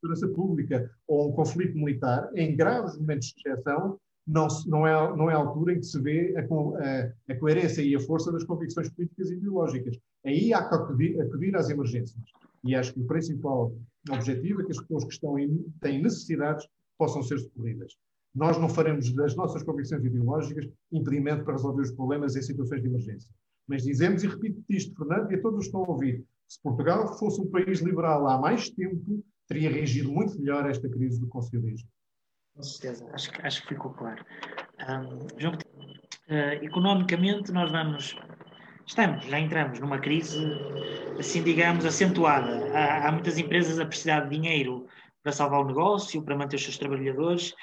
segurança 0.00 0.28
pública 0.28 0.90
ou 1.06 1.30
um 1.30 1.32
conflito 1.32 1.76
militar, 1.76 2.30
em 2.34 2.56
graves 2.56 2.98
momentos 2.98 3.28
de 3.28 3.48
exceção, 3.48 3.98
não, 4.26 4.46
não, 4.66 4.86
é, 4.86 5.16
não 5.16 5.30
é 5.30 5.34
a 5.34 5.38
altura 5.38 5.74
em 5.74 5.80
que 5.80 5.86
se 5.86 6.00
vê 6.00 6.34
a, 6.36 6.40
a, 6.40 7.32
a, 7.32 7.38
coerência 7.38 7.82
e 7.82 7.94
a 7.94 8.00
força 8.00 8.30
das 8.30 8.44
convicções 8.44 8.88
políticas 8.90 9.30
e 9.30 9.34
ideológicas. 9.34 9.98
Aí 10.24 10.54
há 10.54 10.68
que 10.68 10.74
acudir, 10.74 11.20
acudir 11.20 11.54
às 11.56 11.68
emergências. 11.68 12.22
E 12.64 12.74
acho 12.76 12.94
que 12.94 13.00
o 13.00 13.06
principal 13.06 13.74
objetivo 14.10 14.62
é 14.62 14.64
que 14.64 14.70
as 14.70 14.80
pessoas 14.80 15.04
que 15.04 15.12
estão 15.12 15.38
em, 15.38 15.66
têm 15.80 16.00
necessidades 16.00 16.66
possam 16.96 17.22
ser 17.22 17.38
socorridas. 17.40 17.94
Nós 18.34 18.56
não 18.58 18.68
faremos 18.68 19.12
das 19.12 19.34
nossas 19.34 19.62
convicções 19.62 20.04
ideológicas 20.04 20.68
impedimento 20.90 21.44
para 21.44 21.54
resolver 21.54 21.82
os 21.82 21.90
problemas 21.90 22.36
em 22.36 22.42
situações 22.42 22.80
de 22.80 22.88
emergência. 22.88 23.28
Mas 23.72 23.84
dizemos, 23.84 24.22
e 24.22 24.28
repito 24.28 24.62
isto, 24.68 24.94
Fernando, 24.94 25.32
e 25.32 25.34
a 25.34 25.40
todos 25.40 25.64
estão 25.64 25.82
a 25.82 25.88
ouvir, 25.88 26.22
se 26.46 26.60
Portugal 26.60 27.18
fosse 27.18 27.40
um 27.40 27.50
país 27.50 27.80
liberal 27.80 28.28
há 28.28 28.38
mais 28.38 28.68
tempo, 28.68 29.24
teria 29.48 29.70
reagido 29.70 30.12
muito 30.12 30.38
melhor 30.38 30.66
a 30.66 30.68
esta 30.68 30.90
crise 30.90 31.18
do 31.18 31.26
conselherismo. 31.26 31.88
Com 32.54 32.62
certeza, 32.62 33.08
acho, 33.14 33.30
acho 33.42 33.62
que 33.62 33.68
ficou 33.68 33.94
claro. 33.94 34.22
Um, 34.78 35.40
João, 35.40 35.54
uh, 35.54 36.62
economicamente, 36.62 37.50
nós 37.50 37.72
vamos. 37.72 38.14
Estamos, 38.86 39.24
já 39.24 39.40
entramos 39.40 39.80
numa 39.80 39.98
crise, 39.98 40.38
assim 41.18 41.42
digamos, 41.42 41.86
acentuada. 41.86 42.76
Há, 42.76 43.08
há 43.08 43.12
muitas 43.12 43.38
empresas 43.38 43.78
a 43.78 43.86
precisar 43.86 44.28
de 44.28 44.36
dinheiro 44.36 44.86
para 45.22 45.32
salvar 45.32 45.62
o 45.62 45.66
negócio, 45.66 46.22
para 46.22 46.36
manter 46.36 46.56
os 46.56 46.62
seus 46.62 46.76
trabalhadores. 46.76 47.54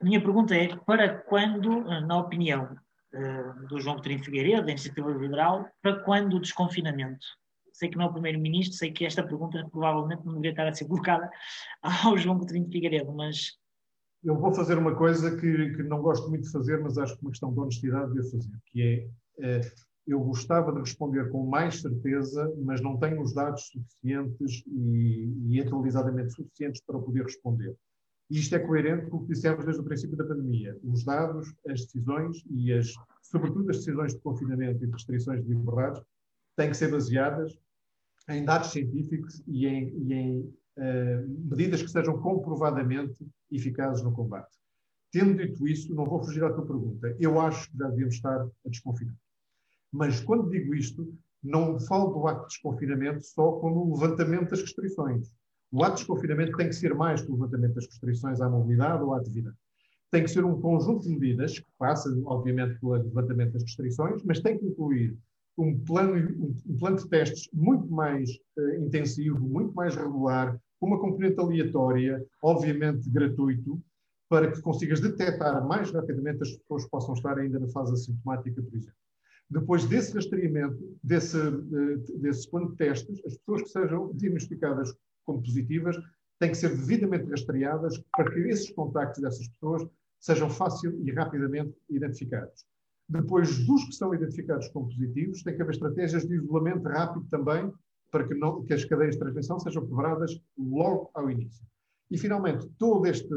A 0.00 0.04
minha 0.04 0.20
pergunta 0.20 0.56
é: 0.56 0.74
para 0.74 1.08
quando, 1.08 1.84
na 2.04 2.18
opinião 2.18 2.76
do 3.68 3.80
João 3.80 3.96
Coutinho 3.96 4.22
Figueiredo, 4.22 4.66
da 4.66 4.72
Iniciativa 4.72 5.10
Liberal, 5.10 5.66
para 5.82 6.00
quando 6.00 6.34
o 6.34 6.40
desconfinamento? 6.40 7.26
Sei 7.72 7.88
que 7.88 7.96
não 7.96 8.06
é 8.06 8.08
o 8.08 8.12
Primeiro-Ministro, 8.12 8.76
sei 8.76 8.90
que 8.90 9.04
esta 9.04 9.22
pergunta 9.22 9.66
provavelmente 9.70 10.24
não 10.24 10.34
deveria 10.34 10.50
estar 10.50 10.66
a 10.66 10.72
ser 10.72 10.86
colocada 10.88 11.30
ao 11.82 12.16
João 12.16 12.38
Coutinho 12.38 12.70
Figueiredo, 12.70 13.12
mas 13.12 13.58
eu 14.24 14.36
vou 14.36 14.52
fazer 14.52 14.76
uma 14.76 14.94
coisa 14.96 15.36
que, 15.36 15.70
que, 15.76 15.82
não 15.84 16.02
gosto 16.02 16.28
muito 16.28 16.44
de 16.44 16.50
fazer, 16.50 16.80
mas 16.80 16.98
acho 16.98 17.16
que 17.16 17.22
uma 17.22 17.30
questão 17.30 17.52
de 17.52 17.60
honestidade 17.60 18.12
devo 18.12 18.28
fazer, 18.28 18.58
que 18.66 18.82
é, 18.82 19.58
é, 19.58 19.60
eu 20.06 20.18
gostava 20.20 20.72
de 20.72 20.80
responder 20.80 21.30
com 21.30 21.46
mais 21.46 21.80
certeza, 21.80 22.52
mas 22.64 22.80
não 22.80 22.98
tenho 22.98 23.20
os 23.20 23.32
dados 23.32 23.68
suficientes 23.68 24.64
e, 24.66 25.32
e 25.48 25.60
atualizadamente 25.60 26.32
suficientes 26.32 26.82
para 26.84 26.98
poder 26.98 27.22
responder. 27.22 27.76
E 28.28 28.38
isto 28.38 28.54
é 28.54 28.58
coerente 28.58 29.06
com 29.06 29.18
o 29.18 29.20
que 29.22 29.32
dissemos 29.32 29.64
desde 29.64 29.80
o 29.80 29.84
princípio 29.84 30.16
da 30.16 30.24
pandemia. 30.24 30.76
Os 30.82 31.04
dados, 31.04 31.54
as 31.68 31.82
decisões 31.84 32.44
e, 32.50 32.72
as, 32.72 32.92
sobretudo, 33.22 33.70
as 33.70 33.78
decisões 33.78 34.14
de 34.14 34.20
confinamento 34.20 34.82
e 34.82 34.86
de 34.86 34.92
restrições 34.92 35.44
de 35.44 35.48
liberdades 35.48 36.02
têm 36.56 36.70
que 36.70 36.76
ser 36.76 36.90
baseadas 36.90 37.56
em 38.28 38.44
dados 38.44 38.72
científicos 38.72 39.42
e 39.46 39.66
em, 39.66 39.88
e 39.98 40.12
em 40.12 40.40
uh, 40.40 41.48
medidas 41.48 41.82
que 41.82 41.88
sejam 41.88 42.20
comprovadamente 42.20 43.24
eficazes 43.50 44.02
no 44.02 44.12
combate. 44.12 44.56
Tendo 45.12 45.36
dito 45.36 45.66
isso, 45.68 45.94
não 45.94 46.04
vou 46.04 46.22
fugir 46.22 46.42
à 46.42 46.52
tua 46.52 46.66
pergunta. 46.66 47.14
Eu 47.20 47.40
acho 47.40 47.70
que 47.70 47.78
já 47.78 47.88
devíamos 47.88 48.16
estar 48.16 48.40
a 48.42 48.68
desconfinar. 48.68 49.14
Mas 49.92 50.20
quando 50.20 50.50
digo 50.50 50.74
isto, 50.74 51.16
não 51.42 51.78
falo 51.78 52.12
do 52.12 52.26
ato 52.26 52.42
de 52.42 52.48
desconfinamento 52.48 53.24
só 53.24 53.52
como 53.52 53.84
o 53.84 53.94
levantamento 53.94 54.50
das 54.50 54.60
restrições. 54.60 55.32
O 55.72 55.82
ato 55.82 55.96
de 55.96 56.00
desconfinamento 56.00 56.56
tem 56.56 56.68
que 56.68 56.74
ser 56.74 56.94
mais 56.94 57.22
que 57.22 57.30
o 57.30 57.34
levantamento 57.34 57.74
das 57.74 57.86
restrições 57.86 58.40
à 58.40 58.48
mobilidade 58.48 59.02
ou 59.02 59.14
à 59.14 59.18
atividade. 59.18 59.56
Tem 60.10 60.22
que 60.22 60.30
ser 60.30 60.44
um 60.44 60.60
conjunto 60.60 61.02
de 61.02 61.10
medidas 61.10 61.58
que 61.58 61.66
passa, 61.78 62.08
obviamente, 62.24 62.78
pelo 62.78 62.92
levantamento 62.92 63.52
das 63.52 63.62
restrições, 63.62 64.22
mas 64.22 64.40
tem 64.40 64.56
que 64.58 64.66
incluir 64.66 65.18
um 65.58 65.78
plano, 65.78 66.14
um, 66.14 66.76
plano 66.76 66.96
de 66.96 67.08
testes 67.08 67.48
muito 67.52 67.90
mais 67.90 68.30
uh, 68.58 68.84
intensivo, 68.84 69.40
muito 69.40 69.74
mais 69.74 69.96
regular, 69.96 70.58
com 70.78 70.86
uma 70.86 71.00
componente 71.00 71.40
aleatória, 71.40 72.24
obviamente 72.42 73.08
gratuito, 73.08 73.82
para 74.28 74.50
que 74.50 74.60
consigas 74.60 75.00
detectar 75.00 75.66
mais 75.66 75.90
rapidamente 75.90 76.42
as 76.42 76.56
pessoas 76.56 76.84
que 76.84 76.90
possam 76.90 77.14
estar 77.14 77.38
ainda 77.38 77.58
na 77.58 77.68
fase 77.68 77.92
assintomática, 77.92 78.62
por 78.62 78.74
exemplo. 78.74 78.96
Depois 79.48 79.84
desse 79.86 80.12
rastreamento, 80.12 80.78
desse, 81.02 81.38
uh, 81.38 82.18
desse 82.18 82.48
plano 82.50 82.70
de 82.70 82.76
testes, 82.76 83.20
as 83.24 83.36
pessoas 83.38 83.62
que 83.62 83.68
sejam 83.70 84.12
diagnosticadas 84.14 84.94
como 85.26 85.42
positivas 85.42 85.96
têm 86.38 86.50
que 86.50 86.56
ser 86.56 86.76
devidamente 86.76 87.28
rastreadas 87.28 87.98
para 88.16 88.30
que 88.30 88.40
esses 88.40 88.70
contactos 88.70 89.22
dessas 89.22 89.48
pessoas 89.48 89.86
sejam 90.20 90.48
fácil 90.48 90.98
e 91.04 91.10
rapidamente 91.12 91.74
identificados. 91.90 92.64
Depois 93.08 93.64
dos 93.64 93.84
que 93.84 93.92
são 93.92 94.14
identificados 94.14 94.68
como 94.68 94.88
positivos, 94.88 95.42
tem 95.42 95.54
que 95.54 95.62
haver 95.62 95.74
estratégias 95.74 96.26
de 96.26 96.34
isolamento 96.34 96.88
rápido 96.88 97.26
também, 97.30 97.72
para 98.10 98.26
que, 98.26 98.34
não, 98.34 98.64
que 98.64 98.72
as 98.72 98.84
cadeias 98.84 99.14
de 99.14 99.20
transmissão 99.20 99.58
sejam 99.58 99.86
quebradas 99.86 100.40
logo 100.58 101.10
ao 101.14 101.30
início. 101.30 101.64
E, 102.10 102.18
finalmente, 102.18 102.68
todo 102.78 103.06
este, 103.06 103.28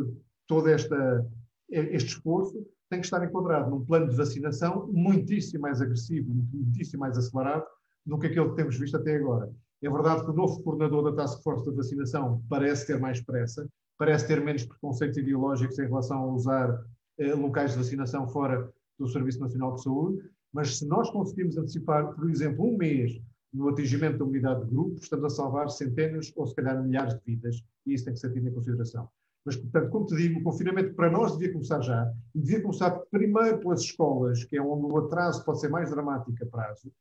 todo 0.48 0.67
esta, 0.67 1.27
este 1.69 2.10
esforço 2.10 2.65
tem 2.89 3.00
que 3.00 3.05
estar 3.05 3.24
enquadrado 3.24 3.69
num 3.69 3.86
plano 3.86 4.10
de 4.10 4.15
vacinação 4.15 4.88
muitíssimo 4.91 5.62
mais 5.62 5.81
agressivo, 5.81 6.34
muitíssimo 6.34 7.01
mais 7.01 7.17
acelerado 7.17 7.65
do 8.05 8.17
que 8.17 8.27
aquele 8.27 8.50
que 8.50 8.55
temos 8.55 8.77
visto 8.77 8.98
até 8.98 9.15
agora. 9.15 9.51
É 9.82 9.90
verdade 9.90 10.26
que 10.26 10.32
o 10.32 10.34
novo 10.34 10.62
coordenador 10.62 11.04
da 11.04 11.24
Task 11.24 11.42
Force 11.42 11.66
da 11.66 11.72
vacinação 11.72 12.44
parece 12.50 12.86
ter 12.86 13.00
mais 13.00 13.22
pressa, 13.22 13.68
parece 13.98 14.28
ter 14.28 14.42
menos 14.44 14.66
preconceitos 14.66 15.18
ideológicos 15.18 15.80
em 15.80 15.88
relação 15.88 16.20
a 16.20 16.34
usar 16.34 16.86
eh, 17.18 17.34
locais 17.34 17.72
de 17.72 17.78
vacinação 17.78 18.28
fora 18.28 18.70
do 18.98 19.08
Serviço 19.08 19.40
Nacional 19.40 19.76
de 19.76 19.84
Saúde, 19.84 20.30
mas 20.52 20.78
se 20.78 20.86
nós 20.86 21.10
conseguimos 21.10 21.58
antecipar, 21.58 22.14
por 22.14 22.30
exemplo, 22.30 22.66
um 22.66 22.78
mês 22.78 23.22
no 23.54 23.70
atingimento 23.70 24.20
da 24.20 24.26
unidade 24.26 24.66
de 24.66 24.72
grupo, 24.72 25.00
estamos 25.02 25.26
a 25.26 25.30
salvar 25.30 25.70
centenas 25.70 26.32
ou 26.36 26.46
se 26.46 26.56
calhar 26.56 26.82
milhares 26.84 27.14
de 27.16 27.22
vidas, 27.26 27.64
e 27.86 27.94
isso 27.94 28.06
tem 28.06 28.14
que 28.14 28.20
ser 28.20 28.34
tido 28.34 28.48
em 28.48 28.54
consideração. 28.54 29.10
Mas, 29.46 29.56
portanto, 29.56 29.90
como 29.90 30.06
te 30.06 30.16
digo, 30.16 30.40
o 30.40 30.44
confinamento 30.44 30.94
para 30.94 31.10
nós 31.10 31.38
devia 31.38 31.54
começar 31.54 31.82
já, 31.82 32.12
e 32.36 32.40
devia 32.40 32.62
começar 32.62 32.92
primeiro 33.10 33.60
pelas 33.60 33.82
escolas, 33.82 34.44
que 34.44 34.58
é 34.58 34.62
onde 34.62 34.86
o 34.86 34.98
atraso 34.98 35.44
pode 35.46 35.62
ser 35.62 35.70
mais 35.70 35.90
dramático 35.90 36.36
a 36.44 36.46
prazo, 36.46 36.92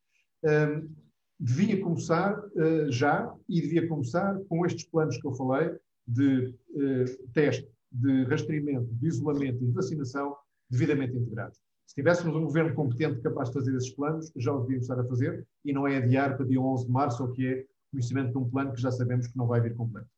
um, 0.45 0.89
devia 1.39 1.81
começar 1.81 2.39
uh, 2.39 2.91
já 2.91 3.33
e 3.49 3.61
devia 3.61 3.87
começar 3.87 4.39
com 4.49 4.67
estes 4.67 4.85
planos 4.87 5.17
que 5.19 5.27
eu 5.27 5.33
falei 5.35 5.77
de 6.07 6.55
uh, 6.71 7.29
teste, 7.33 7.69
de 7.93 8.25
rastreamento, 8.25 8.93
de 8.95 9.07
isolamento 9.07 9.63
e 9.63 9.67
de 9.67 9.73
vacinação 9.73 10.37
devidamente 10.71 11.17
integrados. 11.17 11.59
Se 11.87 11.95
tivéssemos 11.95 12.37
um 12.37 12.45
governo 12.45 12.75
competente 12.75 13.21
capaz 13.23 13.49
de 13.49 13.55
fazer 13.55 13.75
esses 13.75 13.91
planos, 13.91 14.31
já 14.37 14.53
o 14.53 14.61
devíamos 14.61 14.85
estar 14.85 15.01
a 15.01 15.07
fazer 15.07 15.47
e 15.65 15.73
não 15.73 15.87
é 15.87 15.97
adiar 15.97 16.37
para 16.37 16.45
dia 16.45 16.61
11 16.61 16.87
de 16.87 16.93
março, 16.93 17.23
ou 17.23 17.33
que 17.33 17.47
é 17.47 17.67
conhecimento 17.91 18.33
de 18.33 18.39
um 18.39 18.49
plano 18.49 18.73
que 18.73 18.81
já 18.81 18.91
sabemos 18.91 19.27
que 19.27 19.37
não 19.37 19.47
vai 19.47 19.61
vir 19.61 19.75
completo. 19.75 20.09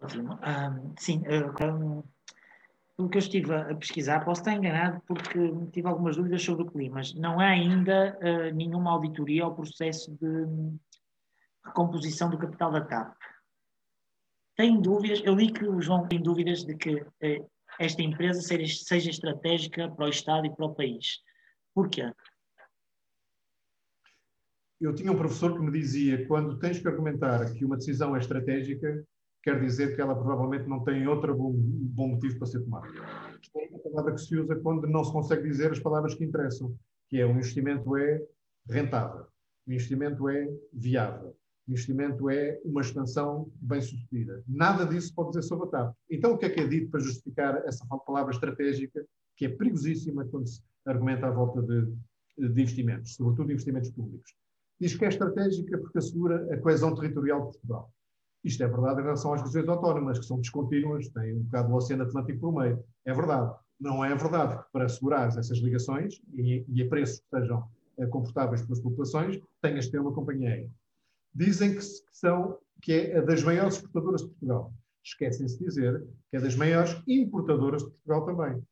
Ótimo. 0.00 0.32
Um, 0.32 0.94
sim, 0.98 1.22
um, 1.28 2.02
pelo 3.00 3.08
que 3.08 3.16
eu 3.16 3.20
estive 3.20 3.54
a 3.54 3.74
pesquisar, 3.74 4.24
posso 4.24 4.42
estar 4.42 4.54
enganado 4.54 5.00
porque 5.06 5.38
tive 5.72 5.88
algumas 5.88 6.16
dúvidas 6.16 6.42
sobre 6.42 6.64
o 6.64 6.70
clima, 6.70 6.96
mas 6.96 7.14
não 7.14 7.40
há 7.40 7.46
ainda 7.46 8.18
uh, 8.18 8.54
nenhuma 8.54 8.90
auditoria 8.92 9.44
ao 9.44 9.54
processo 9.54 10.14
de 10.16 10.46
recomposição 11.64 12.28
do 12.28 12.36
capital 12.36 12.70
da 12.70 12.82
TAP. 12.82 13.16
Tem 14.54 14.78
dúvidas, 14.78 15.22
eu 15.24 15.34
li 15.34 15.50
que 15.50 15.64
o 15.64 15.80
João 15.80 16.06
tem 16.06 16.20
dúvidas 16.22 16.62
de 16.62 16.76
que 16.76 16.96
uh, 16.96 17.50
esta 17.78 18.02
empresa 18.02 18.42
seja, 18.42 18.84
seja 18.84 19.08
estratégica 19.08 19.90
para 19.90 20.04
o 20.04 20.10
Estado 20.10 20.46
e 20.46 20.54
para 20.54 20.66
o 20.66 20.74
país. 20.74 21.20
Porquê? 21.74 22.12
Eu 24.78 24.94
tinha 24.94 25.12
um 25.12 25.16
professor 25.16 25.54
que 25.54 25.60
me 25.60 25.70
dizia: 25.70 26.26
quando 26.26 26.58
tens 26.58 26.78
que 26.78 26.88
argumentar 26.88 27.50
que 27.54 27.64
uma 27.64 27.76
decisão 27.76 28.14
é 28.14 28.18
estratégica, 28.18 29.06
quer 29.42 29.60
dizer 29.60 29.94
que 29.94 30.00
ela 30.00 30.14
provavelmente 30.14 30.68
não 30.68 30.82
tem 30.84 31.06
outro 31.06 31.34
bom, 31.34 31.52
bom 31.54 32.08
motivo 32.08 32.38
para 32.38 32.46
ser 32.46 32.60
tomada. 32.60 32.88
É 33.56 33.68
uma 33.68 33.78
palavra 33.78 34.14
que 34.14 34.20
se 34.20 34.36
usa 34.36 34.56
quando 34.56 34.86
não 34.86 35.04
se 35.04 35.12
consegue 35.12 35.48
dizer 35.48 35.70
as 35.70 35.78
palavras 35.78 36.14
que 36.14 36.24
interessam, 36.24 36.74
que 37.08 37.18
é 37.18 37.26
o 37.26 37.30
investimento 37.30 37.96
é 37.96 38.22
rentável, 38.68 39.26
o 39.66 39.72
investimento 39.72 40.28
é 40.28 40.48
viável, 40.72 41.34
investimento 41.70 42.28
é 42.28 42.60
uma 42.64 42.80
expansão 42.80 43.50
bem 43.60 43.80
sucedida. 43.80 44.42
Nada 44.46 44.84
disso 44.84 45.14
pode 45.14 45.30
dizer 45.30 45.42
sobre 45.42 45.68
a 45.68 45.70
TAP. 45.70 45.94
Então, 46.10 46.32
o 46.32 46.38
que 46.38 46.46
é 46.46 46.50
que 46.50 46.60
é 46.60 46.66
dito 46.66 46.90
para 46.90 47.00
justificar 47.00 47.62
essa 47.66 47.86
palavra 47.86 48.32
estratégica, 48.32 49.04
que 49.36 49.46
é 49.46 49.48
perigosíssima 49.48 50.24
quando 50.24 50.48
se 50.48 50.62
argumenta 50.84 51.26
à 51.26 51.30
volta 51.30 51.62
de, 51.62 51.86
de 52.36 52.60
investimentos, 52.60 53.14
sobretudo 53.14 53.52
investimentos 53.52 53.90
públicos? 53.90 54.34
Diz 54.80 54.96
que 54.96 55.04
é 55.04 55.08
estratégica 55.08 55.78
porque 55.78 55.98
assegura 55.98 56.52
a 56.52 56.58
coesão 56.58 56.94
territorial 56.94 57.40
de 57.40 57.52
Portugal. 57.52 57.92
Isto 58.42 58.62
é 58.62 58.68
verdade 58.68 59.00
em 59.00 59.04
relação 59.04 59.34
às 59.34 59.42
regiões 59.42 59.68
autónomas, 59.68 60.18
que 60.18 60.24
são 60.24 60.40
descontínuas, 60.40 61.08
têm 61.08 61.36
um 61.36 61.42
bocado 61.42 61.68
do 61.68 61.74
Oceano 61.74 62.04
Atlântico 62.04 62.40
por 62.40 62.52
meio. 62.52 62.82
É 63.04 63.12
verdade. 63.12 63.54
Não 63.78 64.04
é 64.04 64.14
verdade 64.14 64.56
que 64.56 64.72
para 64.72 64.84
assegurar 64.84 65.28
essas 65.28 65.58
ligações 65.58 66.20
e, 66.34 66.64
e 66.68 66.82
a 66.82 66.88
preços 66.88 67.20
que 67.20 67.38
sejam 67.38 67.66
eh, 67.98 68.06
confortáveis 68.06 68.62
para 68.62 68.74
as 68.74 68.80
populações, 68.80 69.40
tenhas 69.62 69.86
de 69.86 69.92
ter 69.92 70.00
uma 70.00 70.12
companhia 70.12 70.50
aérea 70.50 70.70
dizem 71.34 71.74
que, 71.74 71.82
são, 72.12 72.58
que 72.82 72.92
é 72.92 73.22
das 73.22 73.42
maiores 73.42 73.76
exportadoras 73.76 74.22
de 74.22 74.28
Portugal. 74.28 74.72
Esquecem-se 75.02 75.58
de 75.58 75.64
dizer 75.64 76.06
que 76.30 76.36
é 76.36 76.40
das 76.40 76.54
maiores 76.54 77.00
importadoras 77.06 77.82
de 77.82 77.90
Portugal 77.90 78.24
também. 78.26 78.62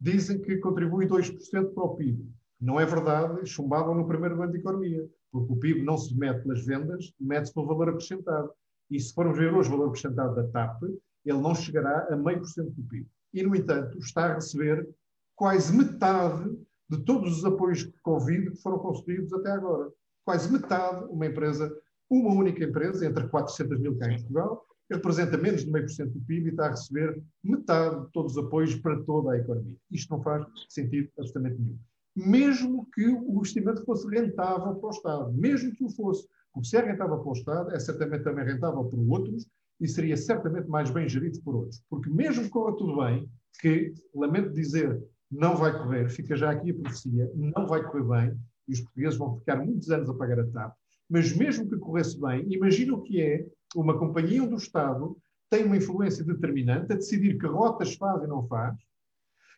Dizem 0.00 0.40
que 0.40 0.58
contribui 0.58 1.06
2% 1.06 1.74
para 1.74 1.84
o 1.84 1.96
PIB. 1.96 2.28
Não 2.60 2.78
é 2.78 2.86
verdade, 2.86 3.44
chumbavam 3.46 3.94
no 3.94 4.06
primeiro 4.06 4.40
ano 4.40 4.52
de 4.52 4.58
economia, 4.58 5.08
porque 5.30 5.52
o 5.52 5.56
PIB 5.56 5.82
não 5.82 5.96
se 5.96 6.16
mete 6.16 6.42
pelas 6.42 6.64
vendas, 6.64 7.12
mete-se 7.18 7.52
pelo 7.52 7.66
valor 7.66 7.88
acrescentado. 7.88 8.50
E 8.92 9.00
se 9.00 9.14
formos 9.14 9.38
ver 9.38 9.52
hoje 9.52 9.68
o 9.68 9.72
valor 9.72 9.88
acrescentado 9.88 10.34
da 10.34 10.46
TAP, 10.48 10.82
ele 11.24 11.38
não 11.40 11.54
chegará 11.54 12.06
a 12.10 12.16
meio 12.16 12.38
por 12.38 12.48
cento 12.48 12.70
do 12.70 12.82
PIB. 12.82 13.06
E, 13.32 13.42
no 13.42 13.56
entanto, 13.56 13.98
está 13.98 14.26
a 14.26 14.34
receber 14.34 14.88
quase 15.34 15.76
metade 15.76 16.50
de 16.88 16.98
todos 17.04 17.38
os 17.38 17.44
apoios 17.44 17.80
de 17.80 17.92
Covid 18.02 18.50
que 18.50 18.62
foram 18.62 18.78
concedidos 18.78 19.32
até 19.32 19.50
agora. 19.50 19.90
Quase 20.24 20.52
metade, 20.52 21.04
uma 21.10 21.26
empresa 21.26 21.74
uma 22.12 22.34
única 22.34 22.62
empresa, 22.62 23.06
entre 23.06 23.26
400 23.26 23.80
mil 23.80 23.96
cá 23.96 24.12
em 24.12 24.16
Portugal, 24.16 24.66
representa 24.90 25.38
menos 25.38 25.64
de 25.64 25.70
meio 25.70 25.86
por 25.86 25.92
cento 25.92 26.12
do 26.12 26.20
PIB 26.20 26.48
e 26.48 26.50
está 26.50 26.66
a 26.66 26.70
receber 26.70 27.22
metade 27.42 28.04
de 28.04 28.12
todos 28.12 28.36
os 28.36 28.44
apoios 28.44 28.74
para 28.74 29.02
toda 29.04 29.32
a 29.32 29.38
economia. 29.38 29.78
Isto 29.90 30.14
não 30.14 30.22
faz 30.22 30.44
sentido 30.68 31.08
absolutamente 31.18 31.58
nenhum. 31.58 31.78
Mesmo 32.14 32.86
que 32.94 33.06
o 33.06 33.36
investimento 33.36 33.84
fosse 33.84 34.06
rentável 34.08 34.74
para 34.74 34.88
o 34.88 34.90
Estado, 34.90 35.32
mesmo 35.32 35.72
que 35.72 35.84
o 35.84 35.90
fosse, 35.90 36.26
porque 36.52 36.68
se 36.68 36.76
é 36.76 36.80
rentável 36.80 37.18
para 37.18 37.30
o 37.30 37.32
Estado, 37.32 37.70
é 37.70 37.78
certamente 37.78 38.24
também 38.24 38.44
rentável 38.44 38.84
para 38.84 38.98
outros 38.98 39.46
e 39.80 39.88
seria 39.88 40.16
certamente 40.16 40.68
mais 40.68 40.90
bem 40.90 41.08
gerido 41.08 41.40
por 41.42 41.56
outros. 41.56 41.82
Porque 41.88 42.10
mesmo 42.10 42.44
que 42.44 42.50
corra 42.50 42.76
tudo 42.76 42.96
bem, 42.96 43.28
que, 43.60 43.94
lamento 44.14 44.52
dizer, 44.52 45.02
não 45.30 45.56
vai 45.56 45.72
correr, 45.72 46.10
fica 46.10 46.36
já 46.36 46.50
aqui 46.50 46.70
a 46.70 46.74
profecia, 46.74 47.30
não 47.34 47.66
vai 47.66 47.82
correr 47.82 48.04
bem, 48.04 48.38
e 48.68 48.72
os 48.72 48.80
portugueses 48.80 49.18
vão 49.18 49.38
ficar 49.38 49.56
muitos 49.56 49.90
anos 49.90 50.08
a 50.08 50.14
pagar 50.14 50.38
a 50.38 50.46
TAP, 50.46 50.74
mas 51.08 51.34
mesmo 51.34 51.68
que 51.68 51.76
corresse 51.78 52.20
bem, 52.20 52.46
imagina 52.52 52.94
o 52.94 53.02
que 53.02 53.20
é 53.20 53.46
uma 53.74 53.98
companhia 53.98 54.46
do 54.46 54.56
Estado 54.56 55.16
tem 55.50 55.64
uma 55.64 55.76
influência 55.76 56.24
determinante 56.24 56.92
a 56.92 56.96
decidir 56.96 57.38
que 57.38 57.46
rotas 57.46 57.94
faz 57.94 58.22
e 58.22 58.26
não 58.26 58.46
faz, 58.46 58.74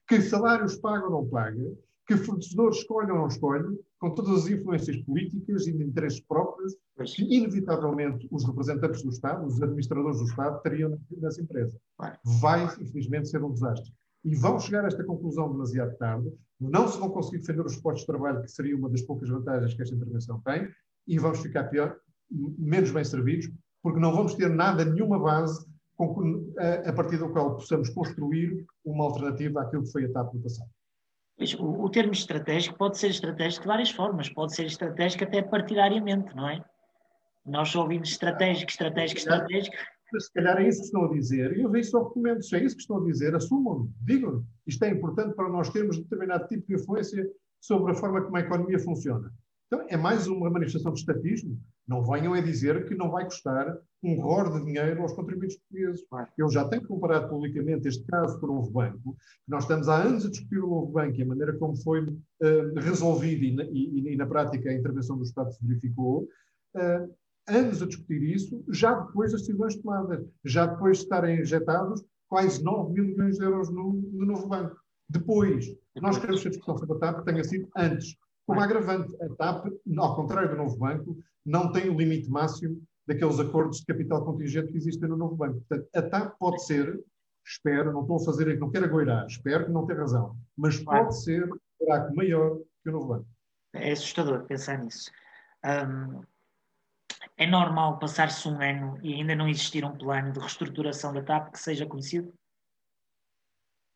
que 0.08 0.20
salários 0.20 0.76
paga 0.76 1.04
ou 1.04 1.10
não 1.10 1.28
paga, 1.28 1.72
que 2.06 2.16
fornecedores 2.16 2.78
escolhe 2.78 3.10
ou 3.10 3.18
não 3.18 3.26
escolhe, 3.28 3.78
com 3.98 4.10
todas 4.10 4.44
as 4.44 4.50
influências 4.50 4.96
políticas 5.04 5.66
e 5.66 5.72
de 5.72 5.82
interesses 5.82 6.20
próprios 6.20 6.74
que, 7.14 7.22
inevitavelmente, 7.22 8.28
os 8.30 8.44
representantes 8.44 9.02
do 9.02 9.10
Estado, 9.10 9.46
os 9.46 9.62
administradores 9.62 10.18
do 10.18 10.24
Estado, 10.24 10.60
teriam 10.62 10.98
nessa 11.16 11.40
empresa. 11.40 11.78
Vai, 12.40 12.64
infelizmente, 12.80 13.28
ser 13.28 13.42
um 13.42 13.52
desastre. 13.52 13.92
E 14.24 14.34
vão 14.34 14.58
chegar 14.58 14.84
a 14.84 14.88
esta 14.88 15.04
conclusão 15.04 15.50
demasiado 15.50 15.96
tarde, 15.96 16.30
não 16.60 16.88
se 16.88 16.98
vão 16.98 17.10
conseguir 17.10 17.38
defender 17.38 17.64
os 17.64 17.76
postos 17.76 18.02
de 18.02 18.06
trabalho, 18.06 18.42
que 18.42 18.50
seria 18.50 18.76
uma 18.76 18.88
das 18.88 19.02
poucas 19.02 19.28
vantagens 19.28 19.74
que 19.74 19.82
esta 19.82 19.94
intervenção 19.94 20.40
tem, 20.40 20.68
e 21.06 21.18
vamos 21.18 21.40
ficar 21.40 21.64
pior, 21.64 21.96
menos 22.30 22.90
bem 22.90 23.04
servidos, 23.04 23.50
porque 23.82 24.00
não 24.00 24.14
vamos 24.14 24.34
ter 24.34 24.48
nada, 24.48 24.84
nenhuma 24.84 25.18
base 25.18 25.66
com, 25.96 26.52
a, 26.58 26.88
a, 26.88 26.92
partir 26.92 27.18
da 27.18 27.28
qual 27.28 27.56
possamos 27.56 27.88
construir 27.90 28.64
uma 28.84 29.04
alternativa 29.04 29.62
àquilo 29.62 29.82
que 29.82 29.92
foi 29.92 30.04
a 30.06 30.12
TAP 30.12 30.34
no 30.34 30.40
passado. 30.40 30.70
O, 31.58 31.84
o 31.84 31.90
termo 31.90 32.12
estratégico 32.12 32.78
pode 32.78 32.98
ser 32.98 33.10
estratégico 33.10 33.62
de 33.62 33.68
várias 33.68 33.90
formas, 33.90 34.28
pode 34.28 34.54
ser 34.54 34.66
estratégico 34.66 35.24
até 35.24 35.42
partidariamente, 35.42 36.34
não 36.34 36.48
é? 36.48 36.64
Nós 37.44 37.68
só 37.68 37.82
ouvimos 37.82 38.08
estratégico, 38.08 38.70
estratégico, 38.70 39.18
estratégico. 39.18 39.76
Se 40.18 40.32
calhar 40.32 40.58
é 40.58 40.68
isso 40.68 40.80
que 40.80 40.86
estão 40.86 41.04
a 41.04 41.12
dizer, 41.12 41.56
e 41.56 41.62
eu 41.62 41.70
vejo 41.70 41.90
só 41.90 42.00
documentos, 42.00 42.52
é 42.52 42.62
isso 42.62 42.76
que 42.76 42.82
estão 42.82 42.98
a 42.98 43.04
dizer, 43.04 43.34
assumam, 43.34 43.90
digam. 44.00 44.44
Isto 44.66 44.84
é 44.84 44.90
importante 44.90 45.34
para 45.34 45.48
nós 45.48 45.70
termos 45.70 45.98
determinado 45.98 46.46
tipo 46.46 46.66
de 46.68 46.74
influência 46.74 47.28
sobre 47.60 47.92
a 47.92 47.94
forma 47.94 48.22
como 48.22 48.36
a 48.36 48.40
economia 48.40 48.78
funciona 48.78 49.32
Então, 49.66 49.86
é 49.88 49.96
mais 49.96 50.26
uma 50.26 50.50
manifestação 50.50 50.92
de 50.92 51.00
estatismo. 51.00 51.58
Não 51.86 52.04
venham 52.04 52.32
a 52.32 52.40
dizer 52.40 52.86
que 52.86 52.94
não 52.94 53.10
vai 53.10 53.24
custar 53.24 53.76
um 54.02 54.18
horror 54.18 54.52
de 54.52 54.64
dinheiro 54.64 55.02
aos 55.02 55.12
contribuintes 55.12 55.58
portugueses. 55.58 56.04
Eu 56.36 56.50
já 56.50 56.68
tenho 56.68 56.86
comparado 56.86 57.28
publicamente 57.28 57.88
este 57.88 58.04
caso 58.04 58.38
com 58.38 58.46
o 58.46 58.54
Novo 58.54 58.70
Banco. 58.70 59.16
Nós 59.48 59.64
estamos 59.64 59.88
há 59.88 60.02
anos 60.02 60.24
a 60.24 60.30
discutir 60.30 60.58
o 60.58 60.68
Novo 60.68 60.92
Banco 60.92 61.18
e 61.18 61.22
a 61.22 61.26
maneira 61.26 61.52
como 61.58 61.76
foi 61.76 62.02
uh, 62.02 62.74
resolvido 62.76 63.44
e 63.44 63.52
na, 63.52 63.64
e, 63.64 64.12
e 64.12 64.16
na, 64.16 64.26
prática 64.26 64.70
a 64.70 64.74
intervenção 64.74 65.16
do 65.16 65.24
Estado 65.24 65.52
se 65.52 65.66
verificou. 65.66 66.28
Uh, 66.74 67.14
anos 67.46 67.82
a 67.82 67.86
discutir 67.86 68.22
isso, 68.22 68.64
já 68.70 68.94
depois 68.94 69.32
das 69.32 69.42
decisões 69.42 69.76
tomadas, 69.76 70.24
já 70.44 70.66
depois 70.66 70.98
de 70.98 71.04
estarem 71.04 71.40
injetados 71.40 72.02
quase 72.28 72.62
9 72.62 72.92
mil 72.92 73.04
milhões 73.04 73.38
de 73.38 73.44
euros 73.44 73.70
no, 73.70 73.92
no 74.12 74.26
Novo 74.26 74.48
Banco. 74.48 74.76
Depois, 75.08 75.66
nós 75.96 76.18
queremos 76.18 76.42
que 76.42 76.48
a 76.48 76.50
discussão 76.50 76.78
sobre 76.78 76.96
a 76.96 76.98
TAP 76.98 77.24
tenha 77.24 77.44
sido 77.44 77.68
antes. 77.76 78.16
Como 78.46 78.60
agravante, 78.60 79.14
a 79.22 79.34
TAP, 79.36 79.66
ao 79.96 80.16
contrário 80.16 80.50
do 80.50 80.56
Novo 80.56 80.76
Banco, 80.76 81.16
não 81.44 81.72
tem 81.72 81.88
o 81.88 81.96
limite 81.96 82.28
máximo 82.28 82.82
daqueles 83.06 83.38
acordos 83.38 83.80
de 83.80 83.86
capital 83.86 84.24
contingente 84.24 84.70
que 84.70 84.76
existem 84.76 85.08
no 85.08 85.16
Novo 85.16 85.36
Banco. 85.36 85.62
Portanto, 85.68 85.88
a 85.94 86.02
TAP 86.02 86.38
pode 86.38 86.64
ser, 86.64 87.02
espero, 87.44 87.92
não 87.92 88.02
estou 88.02 88.16
a 88.16 88.24
fazer, 88.24 88.58
não 88.58 88.70
quero 88.70 88.84
agoirar, 88.84 89.26
espero 89.26 89.66
que 89.66 89.72
não 89.72 89.86
tenha 89.86 90.00
razão, 90.00 90.36
mas 90.56 90.78
pode 90.78 91.22
ser 91.22 91.44
um 91.44 91.58
buraco 91.80 92.14
maior 92.14 92.58
que 92.82 92.90
o 92.90 92.92
Novo 92.92 93.06
Banco. 93.06 93.26
É 93.74 93.92
assustador 93.92 94.44
pensar 94.44 94.78
nisso. 94.78 95.10
Um, 95.64 96.22
é 97.36 97.46
normal 97.46 97.98
passar-se 97.98 98.46
um 98.48 98.60
ano 98.60 98.98
e 99.02 99.14
ainda 99.14 99.34
não 99.34 99.48
existir 99.48 99.84
um 99.84 99.96
plano 99.96 100.32
de 100.32 100.38
reestruturação 100.38 101.12
da 101.12 101.22
TAP 101.22 101.52
que 101.52 101.58
seja 101.58 101.86
conhecido? 101.86 102.32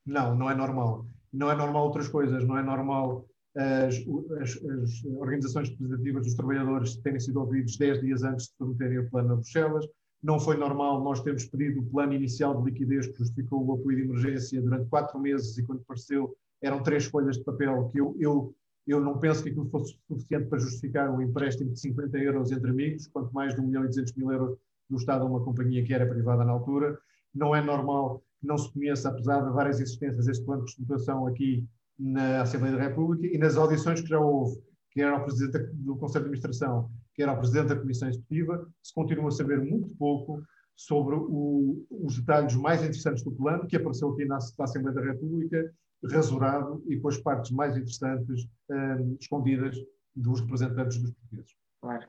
Não, 0.04 0.34
não 0.34 0.50
é 0.50 0.54
normal. 0.54 1.06
Não 1.32 1.50
é 1.50 1.54
normal 1.54 1.84
outras 1.84 2.08
coisas. 2.08 2.44
Não 2.46 2.56
é 2.56 2.62
normal 2.62 3.26
as, 3.58 3.96
as, 4.40 4.62
as 4.64 5.04
organizações 5.04 5.68
representativas 5.70 6.24
dos 6.24 6.34
trabalhadores 6.34 6.96
terem 6.96 7.18
sido 7.18 7.40
ouvidos 7.40 7.76
10 7.76 8.00
dias 8.00 8.22
antes 8.22 8.46
de 8.46 8.52
submeterem 8.56 8.98
o 8.98 9.10
plano 9.10 9.32
a 9.32 9.36
Bruxelas. 9.36 9.86
Não 10.22 10.38
foi 10.38 10.56
normal 10.56 11.02
nós 11.02 11.20
termos 11.22 11.44
pedido 11.44 11.80
o 11.80 11.86
plano 11.86 12.12
inicial 12.12 12.56
de 12.56 12.70
liquidez 12.70 13.08
que 13.08 13.18
justificou 13.18 13.64
o 13.64 13.72
apoio 13.72 13.96
de 13.96 14.02
emergência 14.04 14.60
durante 14.62 14.88
quatro 14.88 15.18
meses 15.18 15.58
e 15.58 15.64
quando 15.64 15.80
apareceu 15.80 16.36
eram 16.62 16.82
três 16.82 17.04
folhas 17.06 17.36
de 17.36 17.44
papel 17.44 17.88
que 17.92 18.00
eu, 18.00 18.16
eu 18.18 18.54
eu 18.88 19.02
não 19.02 19.18
penso 19.18 19.42
que 19.42 19.50
aquilo 19.50 19.68
fosse 19.68 19.98
suficiente 20.08 20.46
para 20.48 20.58
justificar 20.58 21.10
um 21.10 21.20
empréstimo 21.20 21.70
de 21.70 21.78
50 21.78 22.16
euros 22.18 22.50
entre 22.50 22.70
amigos, 22.70 23.06
quanto 23.06 23.30
mais 23.34 23.54
de 23.54 23.60
1 23.60 23.66
milhão 23.66 23.84
e 23.84 23.88
200 23.88 24.14
mil 24.14 24.32
euros 24.32 24.58
do 24.88 24.96
Estado 24.96 25.24
a 25.24 25.28
uma 25.28 25.44
companhia 25.44 25.84
que 25.84 25.92
era 25.92 26.06
privada 26.06 26.42
na 26.42 26.52
altura. 26.52 26.98
Não 27.34 27.54
é 27.54 27.60
normal 27.60 28.22
que 28.40 28.46
não 28.46 28.56
se 28.56 28.72
conheça, 28.72 29.10
apesar 29.10 29.46
de 29.46 29.52
várias 29.52 29.78
existências, 29.78 30.26
este 30.26 30.42
plano 30.42 30.64
de 30.64 30.70
reestruturação 30.70 31.26
aqui 31.26 31.68
na 31.98 32.42
Assembleia 32.42 32.76
da 32.76 32.82
República 32.82 33.26
e 33.26 33.38
nas 33.38 33.56
audições 33.56 34.00
que 34.00 34.08
já 34.08 34.20
houve, 34.20 34.62
que 34.90 35.02
era 35.02 35.16
o 35.16 35.24
Presidente 35.24 35.58
do 35.74 35.96
Conselho 35.96 36.24
de 36.24 36.28
Administração, 36.30 36.90
que 37.14 37.22
era 37.22 37.32
o 37.32 37.38
Presidente 37.38 37.68
da 37.68 37.76
Comissão 37.76 38.08
Executiva, 38.08 38.68
se 38.82 38.94
continua 38.94 39.28
a 39.28 39.32
saber 39.32 39.60
muito 39.60 39.94
pouco 39.96 40.42
sobre 40.76 41.16
o, 41.16 41.84
os 41.90 42.18
detalhes 42.18 42.54
mais 42.54 42.80
interessantes 42.80 43.24
do 43.24 43.32
plano, 43.32 43.66
que 43.66 43.76
apareceu 43.76 44.10
aqui 44.10 44.24
na, 44.24 44.38
na 44.58 44.64
Assembleia 44.64 44.94
da 44.94 45.02
República 45.02 45.74
rasurado 46.12 46.82
e 46.86 46.96
com 47.00 47.08
as 47.08 47.18
partes 47.18 47.50
mais 47.50 47.76
interessantes 47.76 48.48
um, 48.70 49.16
escondidas 49.20 49.76
dos 50.14 50.40
representantes 50.40 50.98
dos 50.98 51.10
portugueses. 51.12 51.56
Claro. 51.80 52.06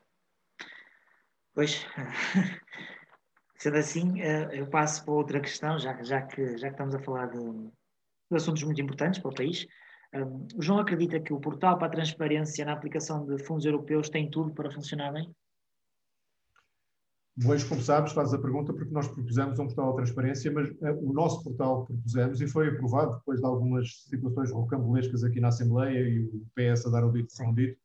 Pois, 1.55 1.85
sendo 3.57 3.77
assim, 3.77 4.21
eh, 4.21 4.49
eu 4.53 4.67
passo 4.67 5.03
para 5.03 5.13
outra 5.13 5.39
questão, 5.39 5.79
já, 5.79 6.01
já, 6.03 6.21
que, 6.21 6.57
já 6.57 6.67
que 6.67 6.73
estamos 6.73 6.93
a 6.93 6.99
falar 6.99 7.27
de, 7.27 7.71
assuntos 8.35 8.63
muito 8.63 8.81
importantes 8.81 9.19
para 9.19 9.31
o 9.31 9.35
país. 9.35 9.65
Um, 10.13 10.47
o 10.55 10.61
João 10.61 10.79
acredita 10.79 11.19
que 11.19 11.33
o 11.33 11.39
portal 11.39 11.77
para 11.77 11.87
a 11.87 11.91
transparência 11.91 12.65
na 12.65 12.73
aplicação 12.73 13.25
de 13.25 13.43
fundos 13.43 13.65
europeus 13.65 14.09
tem 14.09 14.29
tudo 14.29 14.53
para 14.53 14.71
funcionar 14.71 15.11
bem? 15.11 15.33
Hoje, 17.45 17.65
como 17.65 17.81
sabes, 17.81 18.11
fazes 18.11 18.33
a 18.33 18.37
pergunta 18.37 18.73
porque 18.73 18.91
nós 18.93 19.07
propusemos 19.07 19.57
um 19.59 19.65
portal 19.67 19.91
de 19.91 19.97
transparência, 19.97 20.51
mas 20.51 20.69
uh, 20.69 21.09
o 21.09 21.13
nosso 21.13 21.41
portal 21.43 21.85
que 21.85 21.93
propusemos, 21.93 22.41
e 22.41 22.47
foi 22.47 22.67
aprovado 22.67 23.17
depois 23.17 23.39
de 23.39 23.45
algumas 23.45 24.03
situações 24.09 24.51
rocambolescas 24.51 25.23
aqui 25.23 25.39
na 25.39 25.47
Assembleia 25.47 25.99
e 25.99 26.25
o 26.25 26.45
PS 26.53 26.85
a 26.85 26.89
dar 26.89 27.05
o 27.05 27.11
dito 27.13 27.33
por 27.37 27.55
dito, 27.55 27.79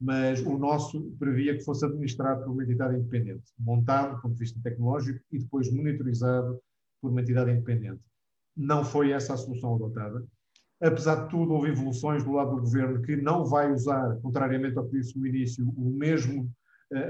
mas 0.00 0.40
o 0.40 0.56
nosso 0.56 1.10
previa 1.18 1.56
que 1.56 1.64
fosse 1.64 1.84
administrado 1.84 2.44
por 2.44 2.52
uma 2.52 2.62
entidade 2.62 2.96
independente, 2.96 3.44
montado 3.58 4.16
do 4.16 4.22
ponto 4.22 4.34
de 4.34 4.40
vista 4.40 4.60
tecnológico 4.62 5.20
e 5.30 5.38
depois 5.38 5.70
monitorizado 5.70 6.58
por 7.00 7.10
uma 7.10 7.20
entidade 7.20 7.50
independente. 7.50 8.00
Não 8.56 8.84
foi 8.84 9.12
essa 9.12 9.34
a 9.34 9.36
solução 9.36 9.74
adotada. 9.74 10.24
Apesar 10.80 11.24
de 11.24 11.30
tudo, 11.30 11.52
houve 11.52 11.70
evoluções 11.70 12.22
do 12.22 12.32
lado 12.32 12.54
do 12.54 12.62
governo 12.62 13.02
que 13.02 13.16
não 13.16 13.44
vai 13.44 13.72
usar, 13.72 14.16
contrariamente 14.20 14.76
ao 14.78 14.86
que 14.86 14.98
disse 14.98 15.18
no 15.18 15.26
início, 15.26 15.66
o 15.76 15.90
mesmo 15.90 16.50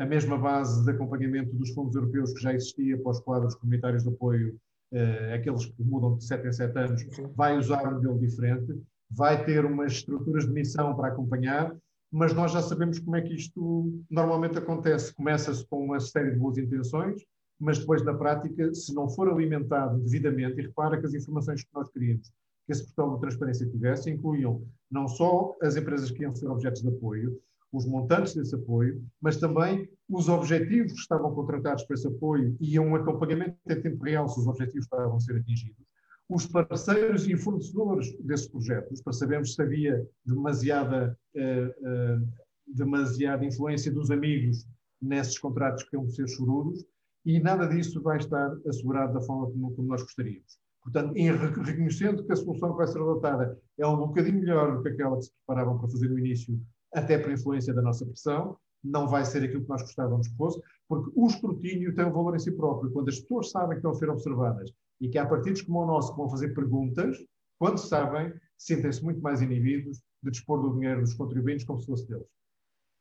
a 0.01 0.07
mesma 0.07 0.39
base 0.39 0.85
de 0.85 0.91
acompanhamento 0.91 1.55
dos 1.55 1.71
fundos 1.75 1.95
europeus 1.95 2.33
que 2.33 2.41
já 2.41 2.55
existia 2.55 2.99
para 2.99 3.11
os 3.11 3.21
quadros 3.21 3.55
comunitários 3.57 4.03
de 4.03 4.09
apoio, 4.09 4.59
uh, 4.93 5.35
aqueles 5.35 5.67
que 5.67 5.83
mudam 5.83 6.17
de 6.17 6.25
7 6.25 6.47
em 6.47 6.53
7 6.53 6.79
anos, 6.79 7.07
vai 7.35 7.59
usar 7.59 7.87
um 7.87 7.97
modelo 7.97 8.19
diferente, 8.19 8.75
vai 9.11 9.45
ter 9.45 9.65
umas 9.65 9.93
estruturas 9.93 10.47
de 10.47 10.53
missão 10.53 10.97
para 10.97 11.09
acompanhar, 11.09 11.77
mas 12.11 12.33
nós 12.33 12.53
já 12.53 12.63
sabemos 12.63 12.99
como 12.99 13.17
é 13.17 13.21
que 13.21 13.35
isto 13.35 13.93
normalmente 14.11 14.59
acontece. 14.59 15.15
Começa-se 15.15 15.67
com 15.67 15.85
uma 15.85 16.01
série 16.01 16.31
de 16.31 16.39
boas 16.39 16.57
intenções, 16.57 17.23
mas 17.59 17.79
depois, 17.79 18.05
na 18.05 18.15
prática, 18.15 18.73
se 18.75 18.95
não 18.95 19.09
for 19.09 19.29
alimentado 19.29 19.99
devidamente, 19.99 20.61
e 20.61 20.67
repara 20.67 20.99
que 20.99 21.07
as 21.07 21.15
informações 21.15 21.63
que 21.63 21.75
nós 21.75 21.91
queríamos 21.91 22.31
que 22.67 22.73
esse 22.73 22.85
portal 22.85 23.15
de 23.15 23.21
transparência 23.21 23.71
tivesse 23.71 24.11
incluíam 24.11 24.67
não 24.91 25.07
só 25.07 25.57
as 25.63 25.77
empresas 25.77 26.11
que 26.11 26.23
iam 26.23 26.35
ser 26.35 26.49
objetos 26.49 26.83
de 26.83 26.89
apoio, 26.89 27.41
os 27.73 27.87
montantes 27.87 28.35
desse 28.35 28.55
apoio, 28.55 29.03
mas 29.21 29.37
também 29.37 29.89
os 30.09 30.29
objetivos 30.29 30.93
que 30.93 30.99
estavam 30.99 31.33
contratados 31.35 31.85
para 31.85 31.95
esse 31.95 32.07
apoio 32.07 32.57
e 32.61 32.79
um 32.79 32.95
acompanhamento 32.95 33.57
em 33.69 33.81
tempo 33.81 34.05
real 34.05 34.29
se 34.29 34.41
os 34.41 34.47
objetivos 34.47 34.85
estavam 34.85 35.17
a 35.17 35.21
ser 35.21 35.37
atingidos, 35.37 35.87
os 36.29 36.47
parceiros 36.47 37.27
e 37.29 37.37
fornecedores 37.37 38.17
desses 38.19 38.49
projetos, 38.49 39.01
para 39.01 39.13
sabermos 39.13 39.55
se 39.55 39.63
havia 39.63 40.05
demasiada, 40.25 41.17
uh, 41.37 42.21
uh, 42.21 42.29
demasiada 42.67 43.45
influência 43.45 43.93
dos 43.93 44.11
amigos 44.11 44.67
nesses 45.01 45.39
contratos 45.39 45.85
que 45.85 45.95
iam 45.95 46.09
ser 46.09 46.27
chorudos, 46.29 46.85
e 47.27 47.41
nada 47.41 47.67
disso 47.67 48.01
vai 48.01 48.19
estar 48.19 48.57
assegurado 48.69 49.13
da 49.13 49.21
forma 49.21 49.51
como, 49.51 49.75
como 49.75 49.89
nós 49.89 50.01
gostaríamos. 50.03 50.59
Portanto, 50.81 51.17
em 51.17 51.33
reconhecendo 51.33 52.25
que 52.25 52.33
a 52.33 52.37
solução 52.37 52.71
que 52.71 52.77
vai 52.77 52.87
ser 52.87 53.01
adotada 53.01 53.59
é 53.77 53.85
um 53.85 53.97
bocadinho 53.97 54.39
melhor 54.39 54.77
do 54.77 54.83
que 54.85 54.91
aquela 54.91 55.17
que 55.17 55.25
se 55.25 55.33
preparavam 55.45 55.77
para 55.77 55.89
fazer 55.89 56.09
no 56.09 56.19
início 56.21 56.57
até 56.95 57.19
por 57.19 57.33
influência 57.33 57.75
da 57.75 57.83
nossa 57.83 58.07
pressão, 58.07 58.57
não 58.85 59.09
vai 59.09 59.25
ser 59.25 59.43
aquilo 59.43 59.63
que 59.63 59.69
nós 59.69 59.83
gostávamos 59.83 60.29
que 60.29 60.37
fosse, 60.37 60.61
porque 60.89 61.11
o 61.17 61.27
escrutínio 61.27 61.93
tem 61.93 62.05
um 62.05 62.13
valor 62.13 62.37
em 62.37 62.39
si 62.39 62.53
próprio. 62.53 62.93
Quando 62.93 63.09
as 63.09 63.19
pessoas 63.19 63.51
sabem 63.51 63.77
que 63.77 63.83
vão 63.83 63.95
ser 63.95 64.09
observadas 64.09 64.71
e 65.01 65.09
que 65.09 65.19
há 65.19 65.27
partidos 65.27 65.63
como 65.63 65.83
o 65.83 65.87
nosso 65.87 66.13
que 66.13 66.19
vão 66.19 66.31
fazer 66.31 66.55
perguntas, 66.55 67.19
quando 67.59 67.79
sabem, 67.79 68.33
sentem-se 68.57 69.03
muito 69.03 69.21
mais 69.21 69.43
inibidos 69.43 69.99
de 70.23 70.31
dispor 70.31 70.63
do 70.63 70.75
dinheiro 70.75 71.01
dos 71.01 71.15
contribuintes 71.15 71.67
como 71.67 71.81
se 71.81 71.87
fosse 71.87 72.07
deles. 72.07 72.29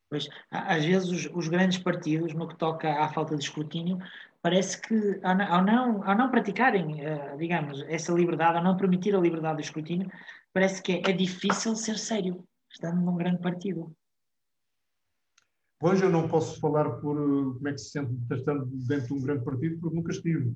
Pois, 0.08 0.28
às 0.50 0.84
vezes 0.84 1.08
os, 1.08 1.30
os, 1.34 1.48
grandes 1.48 1.78
partidos, 1.78 2.32
no 2.32 2.46
que 2.46 2.56
toca 2.56 3.02
à 3.02 3.08
falta 3.08 3.36
de 3.36 3.42
escrutínio, 3.42 3.98
parece 4.40 4.80
que 4.80 5.20
ao 5.22 5.36
não, 5.36 5.52
ao 5.52 5.64
não, 5.64 6.08
ao 6.08 6.16
não 6.16 6.30
praticarem, 6.30 7.04
uh, 7.04 7.36
digamos, 7.36 7.82
essa 7.88 8.12
liberdade, 8.12 8.58
ao 8.58 8.64
não 8.64 8.76
permitir 8.76 9.16
a 9.16 9.20
liberdade 9.20 9.58
de 9.58 9.64
escrutínio, 9.64 10.08
parece 10.52 10.80
que 10.80 10.92
é, 10.92 11.10
é 11.10 11.12
difícil 11.12 11.74
ser 11.74 11.98
sério 11.98 12.44
estando 12.70 13.00
num 13.00 13.16
grande 13.16 13.40
partido. 13.40 13.92
Pois 15.78 16.00
eu 16.00 16.08
não 16.08 16.28
posso 16.28 16.58
falar 16.58 16.88
por 17.00 17.16
eh, 17.16 17.54
como 17.54 17.68
é 17.68 17.72
que 17.72 17.78
se 17.78 17.90
sente 17.90 18.14
estando 18.32 18.64
dentro 18.64 19.08
de 19.08 19.14
um 19.14 19.22
grande 19.22 19.44
partido, 19.44 19.78
porque 19.78 19.96
nunca 19.96 20.12
estive. 20.12 20.54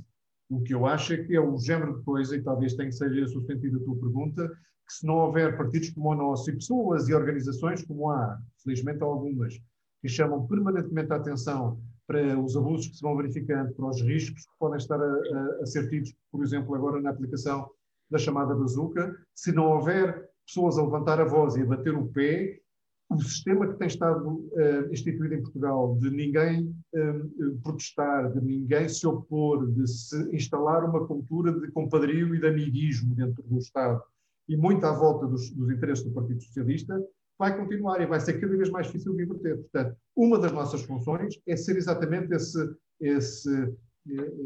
O 0.48 0.62
que 0.62 0.74
eu 0.74 0.86
acho 0.86 1.12
é 1.12 1.24
que 1.24 1.36
é 1.36 1.40
o 1.40 1.58
género 1.58 1.98
de 1.98 2.04
coisa, 2.04 2.36
e 2.36 2.42
talvez 2.42 2.74
tenha 2.74 2.88
que 2.88 2.94
seja 2.94 3.20
esse 3.20 3.36
o 3.36 3.42
sentido 3.42 3.78
da 3.78 3.84
tua 3.84 3.96
pergunta, 3.96 4.50
que 4.90 4.96
se 4.96 5.06
não 5.06 5.18
houver 5.18 5.56
partidos 5.56 5.90
como 5.90 6.10
o 6.10 6.14
nosso 6.16 6.50
e 6.50 6.54
pessoas 6.54 7.08
e 7.08 7.14
organizações 7.14 7.84
como 7.84 8.10
há, 8.10 8.36
felizmente 8.64 9.00
há 9.02 9.06
algumas, 9.06 9.54
que 10.02 10.08
chamam 10.08 10.44
permanentemente 10.48 11.12
a 11.12 11.16
atenção 11.16 11.80
para 12.08 12.36
os 12.40 12.56
abusos 12.56 12.88
que 12.88 12.96
se 12.96 13.02
vão 13.02 13.16
verificando, 13.16 13.72
para 13.72 13.88
os 13.88 14.02
riscos 14.02 14.42
que 14.42 14.52
podem 14.58 14.78
estar 14.78 15.00
a, 15.00 15.04
a, 15.04 15.62
a 15.62 15.66
ser 15.66 15.88
tidos, 15.88 16.12
por 16.32 16.42
exemplo, 16.42 16.74
agora 16.74 17.00
na 17.00 17.10
aplicação 17.10 17.70
da 18.10 18.18
chamada 18.18 18.52
bazuca, 18.52 19.16
se 19.32 19.52
não 19.52 19.70
houver 19.70 20.28
pessoas 20.44 20.76
a 20.76 20.82
levantar 20.82 21.20
a 21.20 21.24
voz 21.24 21.54
e 21.54 21.62
a 21.62 21.66
bater 21.66 21.94
o 21.94 22.08
pé, 22.08 22.58
o 23.08 23.20
sistema 23.20 23.68
que 23.68 23.78
tem 23.78 23.86
estado 23.86 24.28
uh, 24.28 24.92
instituído 24.92 25.34
em 25.34 25.42
Portugal 25.42 25.96
de 26.00 26.10
ninguém 26.10 26.74
uh, 26.94 27.60
protestar, 27.62 28.32
de 28.32 28.40
ninguém 28.40 28.88
se 28.88 29.06
opor, 29.06 29.70
de 29.70 29.86
se 29.86 30.34
instalar 30.34 30.84
uma 30.84 31.06
cultura 31.06 31.52
de 31.52 31.70
compadrio 31.70 32.34
e 32.34 32.40
de 32.40 32.46
amiguismo 32.48 33.14
dentro 33.14 33.42
do 33.44 33.58
Estado 33.58 34.02
e 34.50 34.56
muito 34.56 34.84
à 34.84 34.92
volta 34.92 35.28
dos, 35.28 35.48
dos 35.50 35.70
interesses 35.70 36.04
do 36.04 36.10
Partido 36.10 36.42
Socialista, 36.42 37.00
vai 37.38 37.56
continuar 37.56 38.00
e 38.00 38.06
vai 38.06 38.18
ser 38.18 38.40
cada 38.40 38.56
vez 38.56 38.68
mais 38.68 38.86
difícil 38.88 39.14
de 39.14 39.22
inverter. 39.22 39.58
Portanto, 39.58 39.96
uma 40.16 40.40
das 40.40 40.50
nossas 40.50 40.82
funções 40.82 41.40
é 41.46 41.56
ser 41.56 41.76
exatamente 41.76 42.34
esse, 42.34 42.58
esse, 43.00 43.72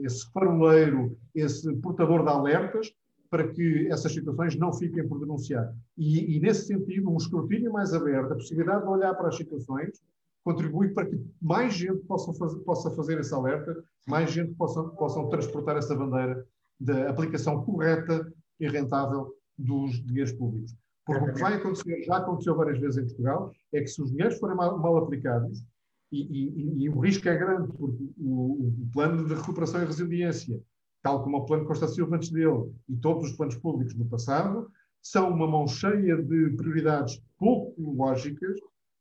esse 0.03 0.31
faroleiro, 0.31 1.17
esse 1.35 1.75
portador 1.77 2.23
de 2.23 2.29
alertas, 2.29 2.93
para 3.31 3.49
que 3.49 3.89
essas 3.89 4.13
situações 4.13 4.55
não 4.57 4.75
fiquem 4.75 5.09
por 5.09 5.19
denunciar. 5.19 5.75
E, 5.97 6.37
e, 6.37 6.41
nesse 6.41 6.67
sentido, 6.67 7.11
um 7.11 7.17
escrutínio 7.17 7.73
mais 7.73 7.95
aberto, 7.95 8.33
a 8.33 8.37
possibilidade 8.37 8.83
de 8.83 8.91
olhar 8.91 9.15
para 9.15 9.29
as 9.29 9.37
situações, 9.37 10.03
contribui 10.45 10.91
para 10.91 11.07
que 11.07 11.19
mais 11.41 11.73
gente 11.73 12.05
possa 12.05 12.31
fazer, 12.35 12.59
possa 12.61 12.91
fazer 12.91 13.19
esse 13.19 13.33
alerta, 13.33 13.75
mais 14.07 14.31
gente 14.31 14.53
possa, 14.55 14.85
possa 14.85 15.27
transportar 15.31 15.79
essa 15.79 15.97
bandeira 15.97 16.47
da 16.79 17.09
aplicação 17.09 17.65
correta 17.65 18.31
e 18.61 18.69
rentável 18.69 19.35
dos 19.59 20.05
dinheiros 20.05 20.33
públicos. 20.33 20.75
Porque 21.07 21.31
o 21.31 21.35
que 21.35 21.41
vai 21.41 21.55
acontecer, 21.55 22.03
já 22.03 22.17
aconteceu 22.17 22.57
várias 22.57 22.79
vezes 22.79 22.99
em 22.99 23.07
Portugal, 23.07 23.53
é 23.73 23.81
que 23.81 23.89
se 23.89 24.03
os 24.03 24.11
dinheiros 24.11 24.39
forem 24.39 24.57
mal, 24.57 24.79
mal 24.79 24.97
aplicados, 24.97 25.63
e, 26.11 26.23
e, 26.23 26.85
e, 26.85 26.89
o 26.89 27.01
risco 27.01 27.29
é 27.29 27.37
grande, 27.37 27.73
porque 27.73 28.05
o, 28.19 28.69
o, 28.69 28.89
plano 28.93 29.27
de 29.27 29.35
recuperação 29.35 29.83
e 29.83 29.87
resiliência, 29.87 30.61
tal 31.03 31.25
como 31.25 31.39
o 31.39 31.45
plano 31.45 31.67
Costa 31.67 31.89
Silva 31.89 32.17
antes 32.17 32.31
dele, 32.31 32.73
e 32.89 32.97
todos 32.97 33.31
os 33.31 33.37
planos 33.37 33.57
públicos 33.57 33.95
do 33.95 34.05
passado, 34.05 34.71
são 35.03 35.31
uma 35.31 35.47
mão 35.47 35.67
cheia 35.67 36.17
de 36.17 36.51
prioridades 36.51 37.21
pouco 37.37 37.75
lógicas, 37.95 38.59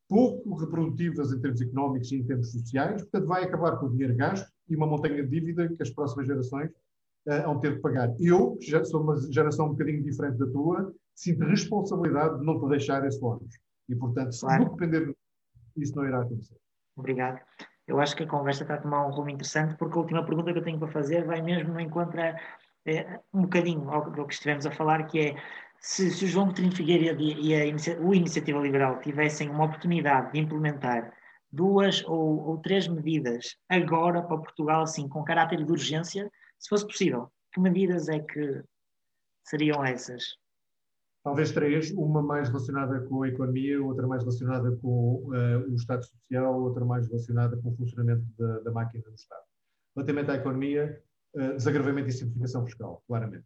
pouco 0.10 0.56
reprodutivas 0.56 1.32
em 1.32 1.40
termos 1.40 1.62
económicos 1.62 2.12
e 2.12 2.18
em 2.18 2.26
termos 2.26 2.52
sociais, 2.52 3.02
portanto 3.04 3.28
vai 3.28 3.44
acabar 3.44 3.78
com 3.78 3.86
o 3.86 3.92
dinheiro 3.92 4.16
gasto 4.16 4.52
e 4.68 4.76
uma 4.76 4.88
montanha 4.88 5.24
de 5.24 5.30
dívida 5.30 5.70
que 5.70 5.82
as 5.82 5.90
próximas 5.92 6.28
gerações 6.28 6.72
uh, 7.28 7.44
vão 7.44 7.60
ter 7.60 7.76
que 7.76 7.82
pagar. 7.82 8.14
Eu, 8.20 8.56
que 8.58 8.70
já 8.70 8.84
sou 8.84 9.02
uma 9.02 9.16
geração 9.32 9.68
um 9.68 9.70
bocadinho 9.70 10.04
diferente 10.04 10.38
da 10.38 10.48
tua, 10.48 10.94
sinto 11.16 11.46
responsabilidade 11.46 12.40
de 12.40 12.46
não 12.46 12.60
te 12.60 12.70
deixar 12.70 13.06
esse 13.06 13.24
ónus. 13.24 13.58
E, 13.90 13.96
portanto, 13.96 14.32
se 14.34 14.42
claro. 14.42 14.70
depender 14.70 15.16
isso 15.78 15.96
não 15.96 16.06
irá 16.06 16.22
acontecer. 16.22 16.56
Obrigado. 16.96 17.40
Eu 17.88 18.00
acho 18.00 18.16
que 18.16 18.24
a 18.24 18.28
conversa 18.28 18.64
está 18.64 18.76
a 18.76 18.82
tomar 18.82 19.06
um 19.06 19.12
rumo 19.12 19.30
interessante, 19.30 19.76
porque 19.76 19.98
a 19.98 20.02
última 20.02 20.26
pergunta 20.26 20.54
que 20.54 20.60
eu 20.60 20.64
tenho 20.64 20.80
para 20.80 20.88
fazer 20.88 21.26
vai 21.26 21.42
mesmo 21.42 21.74
no 21.74 21.80
encontro 21.80 22.22
a, 22.22 22.36
é, 22.86 23.20
um 23.34 23.42
bocadinho 23.42 23.90
ao, 23.90 24.10
do 24.10 24.26
que 24.26 24.34
estivemos 24.34 24.66
a 24.66 24.72
falar, 24.72 25.04
que 25.06 25.20
é 25.20 25.36
se, 25.80 26.12
se 26.12 26.26
o 26.26 26.28
João 26.28 26.46
Coutinho 26.48 26.72
Figueiredo 26.72 27.22
e 27.22 27.54
a 27.54 27.66
Inicia, 27.66 28.00
o 28.00 28.14
Iniciativa 28.14 28.60
Liberal 28.60 29.00
tivessem 29.02 29.50
uma 29.50 29.66
oportunidade 29.66 30.32
de 30.32 30.40
implementar 30.40 31.12
duas 31.52 32.04
ou, 32.06 32.48
ou, 32.48 32.58
três 32.58 32.88
medidas 32.88 33.58
agora 33.70 34.22
para 34.22 34.38
Portugal, 34.38 34.82
assim, 34.84 35.08
com 35.08 35.24
caráter 35.24 35.64
de 35.64 35.72
urgência, 35.72 36.32
se 36.64 36.70
fosse 36.70 36.88
possível, 36.88 37.32
que 37.54 37.60
medidas 37.60 38.08
é 38.08 38.20
que 38.20 38.64
seriam 39.46 39.84
essas? 39.84 40.38
talvez 41.24 41.52
três, 41.52 41.92
uma 41.92 42.22
mais 42.22 42.50
relacionada 42.50 43.00
com 43.08 43.24
a 43.24 43.30
economia, 43.30 43.82
outra 43.82 44.06
mais 44.06 44.22
relacionada 44.22 44.76
com 44.78 45.24
uh, 45.26 45.72
o 45.72 45.76
Estado 45.76 46.04
Social, 46.04 46.62
outra 46.62 46.84
mais 46.84 47.08
relacionada 47.08 47.56
com 47.58 47.70
o 47.70 47.76
funcionamento 47.76 48.26
da, 48.38 48.60
da 48.60 48.72
máquina 48.72 49.04
do 49.04 49.16
Estado. 49.16 49.42
Relativamente 49.96 50.32
à 50.32 50.36
economia, 50.36 51.02
uh, 51.36 51.56
desagravamento 51.56 52.10
e 52.10 52.12
simplificação 52.12 52.66
fiscal, 52.66 53.02
claramente. 53.08 53.46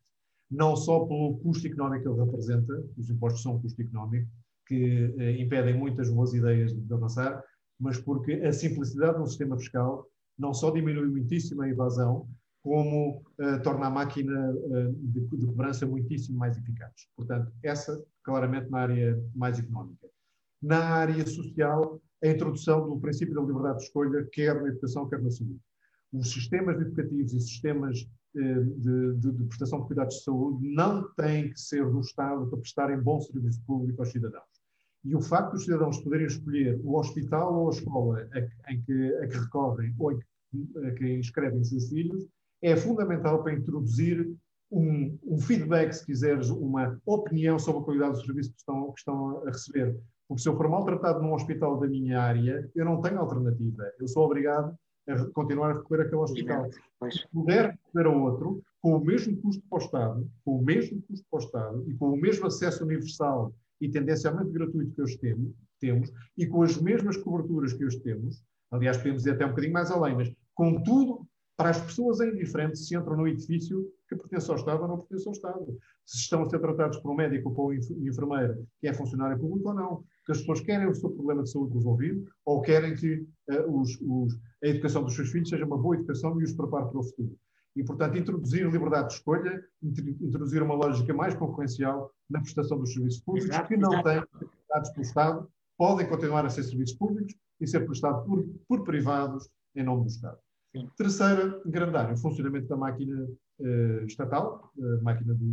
Não 0.50 0.76
só 0.76 1.06
pelo 1.06 1.38
custo 1.40 1.68
económico 1.68 2.04
que 2.04 2.10
ele 2.10 2.26
representa, 2.26 2.84
os 2.98 3.10
impostos 3.10 3.44
são 3.44 3.56
um 3.56 3.62
custo 3.62 3.80
económico, 3.82 4.28
que 4.66 5.06
uh, 5.06 5.30
impedem 5.40 5.78
muitas 5.78 6.10
boas 6.10 6.34
ideias 6.34 6.74
de, 6.74 6.82
de 6.82 6.94
avançar, 6.94 7.44
mas 7.80 8.00
porque 8.00 8.34
a 8.34 8.52
simplicidade 8.52 9.20
do 9.20 9.28
sistema 9.28 9.56
fiscal 9.56 10.10
não 10.38 10.52
só 10.52 10.72
diminui 10.72 11.08
muitíssimo 11.08 11.62
a 11.62 11.70
evasão, 11.70 12.28
como 12.64 13.24
uh, 13.40 13.62
torna 13.64 13.88
a 13.88 13.90
máquina 13.90 14.52
uh, 14.52 14.94
de, 14.94 15.22
de, 15.22 15.46
cobrança 15.46 15.86
muitíssimo 15.86 16.38
mais 16.38 16.58
eficaz. 16.58 17.08
Portanto, 17.16 17.52
essa 17.64 18.04
claramente 18.24 18.70
na 18.70 18.80
área 18.80 19.24
mais 19.36 19.58
económica. 19.58 20.08
Na 20.62 20.80
área 20.80 21.26
social, 21.26 22.02
a 22.24 22.28
introdução 22.28 22.90
do 22.90 23.00
princípio 23.00 23.36
da 23.36 23.42
liberdade 23.42 23.78
de 23.78 23.84
escolha, 23.86 24.28
quer 24.32 24.62
na 24.62 24.70
educação, 24.70 25.08
quer 25.08 25.22
na 25.22 25.30
saúde. 25.30 25.60
Os 26.12 26.32
sistemas 26.32 26.80
educativos 26.82 27.34
e 27.34 27.40
sistemas 27.40 28.02
uh, 28.36 28.64
de, 28.80 29.14
de, 29.16 29.32
de, 29.32 29.44
prestação 29.46 29.82
de 29.82 29.88
cuidados 29.88 30.16
de 30.16 30.24
saúde 30.24 30.68
não 30.68 31.08
têm 31.14 31.52
que 31.52 31.60
ser 31.60 31.86
do 31.90 32.02
Estado 32.02 32.48
para 32.48 32.60
prestarem 32.60 33.00
bom 33.00 33.22
serviço 33.22 33.62
público 33.66 34.02
aos 34.02 34.12
cidadãos. 34.12 34.58
E 35.06 35.16
o 35.16 35.22
facto 35.22 35.54
dos 35.54 35.64
cidadãos 35.64 36.00
poderem 36.00 36.28
escolher 36.28 36.82
o 36.84 36.98
hospital 36.98 37.54
ou 37.54 37.70
a 37.70 37.72
escola 37.72 38.28
a, 38.34 38.74
em 38.74 38.82
que, 38.82 39.16
a 39.16 39.28
que 39.28 39.38
recorrem 39.38 39.96
ou 39.98 40.12
em 40.12 40.20
que, 40.20 40.86
a 40.86 40.92
que 40.92 41.14
inscrevem 41.14 41.62
os 41.62 41.70
seus 41.70 41.88
filhos 41.88 42.28
é 42.62 42.76
fundamental 42.76 43.44
para 43.44 43.54
introduzir 43.54 44.28
um, 44.72 45.18
um, 45.24 45.40
feedback, 45.40 45.94
se 45.94 46.06
quiseres, 46.06 46.50
uma 46.50 47.00
opinião 47.06 47.58
sobre 47.58 47.82
a 47.82 47.86
qualidade 47.86 48.14
do 48.14 48.26
serviço 48.26 48.52
que 48.52 48.60
estão, 48.60 48.92
que 48.92 49.00
estão 49.00 49.42
a 49.44 49.46
receber. 49.46 49.98
Porque 50.28 50.42
se 50.42 50.50
eu 50.50 50.58
for 50.58 50.68
maltratado 50.68 51.22
num 51.22 51.34
hospital 51.34 51.80
da 51.80 51.88
minha 51.88 52.20
área, 52.20 52.70
eu 52.76 52.84
não 52.84 53.02
tenho 53.02 53.20
alternativa. 53.20 53.84
Eu 54.00 54.08
sou 54.08 54.26
obrigado 54.26 54.78
a 55.08 55.26
continuar 55.32 55.72
a 55.72 55.74
recorrer 55.76 56.02
àquele 56.02 56.22
hospital. 56.22 56.70
Se 57.10 57.28
puder 57.32 57.72
recorrer 57.72 58.08
a 58.08 58.10
outro, 58.10 58.62
com 58.82 58.98
o 58.98 59.04
mesmo 59.04 59.38
custo 59.38 59.64
para 59.70 59.78
o 59.78 59.82
Estado, 59.82 60.32
com 60.44 60.58
o 60.58 60.62
mesmo 60.62 61.02
custo 61.04 61.26
para 61.30 61.40
o 61.40 61.44
Estado 61.44 61.90
e 61.90 61.94
com 61.96 62.10
o 62.12 62.18
mesmo 62.18 62.48
acesso 62.48 62.84
universal 62.84 63.54
e 63.80 63.90
tendencialmente 63.90 64.52
gratuito 64.52 64.94
que 64.94 65.02
hoje 65.02 65.18
temos, 65.18 65.54
temos 65.80 66.12
e 66.38 66.46
com 66.46 66.62
as 66.62 66.78
mesmas 66.82 67.16
coberturas 67.18 67.74
que 67.74 67.86
hoje 67.86 68.00
temos, 68.00 68.44
aliás, 68.72 68.98
podemos 68.98 69.26
ir 69.26 69.32
até 69.32 69.46
um 69.46 69.50
bocadinho 69.50 69.74
mais 69.74 69.92
além, 69.92 70.16
mas 70.16 70.32
com 70.54 70.82
tudo 70.84 71.26
para 71.58 71.72
as 71.72 71.82
pessoas 71.82 72.22
é 72.22 72.30
indiferente 72.30 72.78
se 72.78 72.96
entram 72.96 73.18
no 73.18 73.28
edifício 73.28 73.92
que 74.08 74.16
pertence 74.16 74.50
ao 74.50 74.58
Estado 74.58 74.84
ou 74.84 74.88
não 74.88 75.00
pertence 75.00 75.28
ao 75.28 75.34
Estado. 75.34 75.78
Se 76.06 76.18
estão 76.18 76.44
a 76.44 76.50
ser 76.50 76.60
tratados 76.60 77.00
por 77.00 77.12
um 77.12 77.16
médico 77.16 77.50
ou 77.50 77.56
por 77.56 77.72
um 77.72 77.74
enfermeiro 77.74 78.64
que 78.80 78.88
é 78.88 78.94
funcionário 78.94 79.40
público 79.40 79.70
ou 79.70 79.76
não. 79.76 80.04
Que 80.24 80.34
as 80.34 80.40
pessoas 80.40 80.62
querem 80.62 80.88
o 80.88 80.94
seu 80.94 81.10
problema 81.10 81.42
de 81.42 81.52
saúde 81.52 81.74
resolvido 81.74 82.26
ou 82.46 82.62
querem 82.62 82.94
que 82.96 83.26
uh, 83.50 83.82
os, 83.82 84.00
os, 84.02 84.40
a 84.64 84.68
educação 84.68 85.04
dos 85.04 85.16
seus 85.16 85.32
filhos 85.32 85.50
seja 85.50 85.66
uma 85.66 85.80
boa 85.80 85.96
educação 85.96 86.40
e 86.40 86.44
os 86.44 86.54
prepare 86.54 86.90
para 86.90 87.00
o 87.00 87.04
futuro. 87.04 87.36
E, 87.76 87.84
portanto, 87.84 88.18
introduzir 88.18 88.70
liberdade 88.70 89.10
de 89.10 89.14
escolha, 89.16 89.64
introduzir 89.84 90.62
uma 90.62 90.76
lógica 90.76 91.14
mais 91.14 91.34
concorrencial 91.34 92.12
na 92.30 92.40
prestação 92.40 92.78
dos 92.78 92.94
serviços 92.94 93.22
públicos, 93.22 93.50
exato, 93.50 93.68
que 93.68 93.78
não 93.78 93.94
exato. 93.94 94.10
têm 94.10 94.48
prestados 94.48 94.90
pelo 94.92 95.02
Estado, 95.02 95.48
podem 95.78 96.08
continuar 96.08 96.46
a 96.46 96.50
ser 96.50 96.64
serviços 96.64 96.98
públicos 96.98 97.36
e 97.60 97.68
ser 97.68 97.86
prestados 97.86 98.26
por, 98.26 98.46
por 98.68 98.84
privados 98.84 99.50
em 99.76 99.84
nome 99.84 100.04
do 100.04 100.08
Estado. 100.08 100.38
Sim. 100.72 100.90
Terceira 100.98 101.62
grande 101.66 101.98
área, 101.98 102.14
o 102.14 102.18
funcionamento 102.18 102.68
da 102.68 102.78
máquina 102.78 103.28
uh, 103.60 104.06
estatal, 104.06 104.72
a 104.78 105.04
máquina 105.04 105.34
do, 105.34 105.46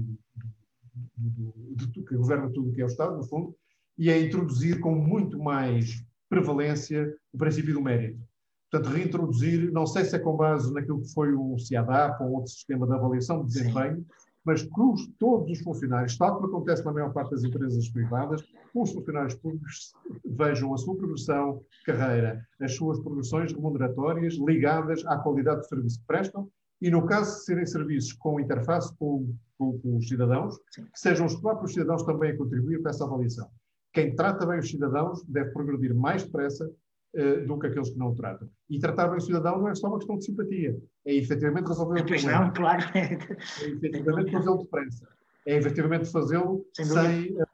do, 1.16 1.30
do, 1.30 1.86
do, 1.86 2.04
que 2.04 2.16
governa 2.16 2.50
tudo 2.50 2.70
o 2.70 2.72
que 2.72 2.80
é 2.80 2.84
o 2.84 2.88
Estado, 2.88 3.16
no 3.16 3.24
fundo, 3.24 3.54
e 3.96 4.10
é 4.10 4.20
introduzir 4.20 4.80
com 4.80 4.94
muito 4.94 5.38
mais 5.38 6.04
prevalência 6.28 7.14
o 7.32 7.38
princípio 7.38 7.74
do 7.74 7.82
mérito. 7.82 8.20
Portanto, 8.70 8.92
reintroduzir, 8.92 9.70
não 9.70 9.86
sei 9.86 10.04
se 10.04 10.16
é 10.16 10.18
com 10.18 10.36
base 10.36 10.72
naquilo 10.72 11.00
que 11.00 11.12
foi 11.12 11.32
o 11.32 11.56
CIADAP 11.58 12.20
ou 12.22 12.32
outro 12.32 12.50
sistema 12.50 12.86
de 12.86 12.92
avaliação 12.92 13.44
de 13.44 13.52
desempenho, 13.52 13.98
Sim 13.98 14.23
mas 14.44 14.68
os, 14.76 15.06
todos 15.18 15.50
os 15.50 15.60
funcionários, 15.60 16.18
tal 16.18 16.36
como 16.36 16.48
acontece 16.48 16.84
na 16.84 16.92
maior 16.92 17.12
parte 17.12 17.30
das 17.30 17.44
empresas 17.44 17.88
privadas, 17.88 18.44
os 18.74 18.92
funcionários 18.92 19.34
públicos 19.36 19.94
vejam 20.24 20.74
a 20.74 20.76
sua 20.76 20.96
progressão 20.96 21.62
de 21.70 21.92
carreira, 21.92 22.46
as 22.60 22.74
suas 22.74 23.00
progressões 23.00 23.52
remuneratórias 23.52 24.34
ligadas 24.34 25.04
à 25.06 25.16
qualidade 25.18 25.60
do 25.60 25.66
serviço 25.66 26.00
que 26.00 26.06
prestam 26.06 26.48
e, 26.80 26.90
no 26.90 27.06
caso 27.06 27.38
de 27.38 27.44
serem 27.44 27.66
serviços 27.66 28.12
com 28.12 28.38
interface 28.38 28.94
com, 28.98 29.34
com, 29.56 29.78
com 29.78 29.96
os 29.96 30.08
cidadãos, 30.08 30.58
que 30.74 30.82
sejam 31.00 31.26
os 31.26 31.36
próprios 31.36 31.72
cidadãos 31.72 32.02
também 32.02 32.32
a 32.32 32.36
contribuir 32.36 32.82
para 32.82 32.90
essa 32.90 33.04
avaliação. 33.04 33.48
Quem 33.92 34.14
trata 34.14 34.44
bem 34.44 34.58
os 34.58 34.68
cidadãos 34.68 35.24
deve 35.24 35.50
progredir 35.52 35.94
mais 35.94 36.24
depressa 36.24 36.68
uh, 37.14 37.46
do 37.46 37.58
que 37.58 37.66
aqueles 37.66 37.90
que 37.90 37.98
não 37.98 38.08
o 38.08 38.14
tratam. 38.14 38.48
E 38.68 38.78
tratar 38.78 39.08
bem 39.08 39.18
o 39.18 39.20
cidadão 39.20 39.58
não 39.58 39.68
é 39.68 39.74
só 39.74 39.88
uma 39.88 39.98
questão 39.98 40.18
de 40.18 40.24
simpatia, 40.24 40.76
é 41.06 41.14
efetivamente 41.14 41.68
resolver 41.68 42.00
o 42.00 42.06
problema. 42.06 42.44
Não, 42.44 42.52
claro. 42.52 42.82
É 42.94 43.68
efetivamente 43.68 44.30
fazê-lo 44.30 44.58
depressa. 44.58 45.08
É 45.46 45.56
efetivamente 45.56 46.10
fazê-lo 46.10 46.66
sem, 46.74 46.84
sem, 46.86 47.32
uh, 47.32 47.46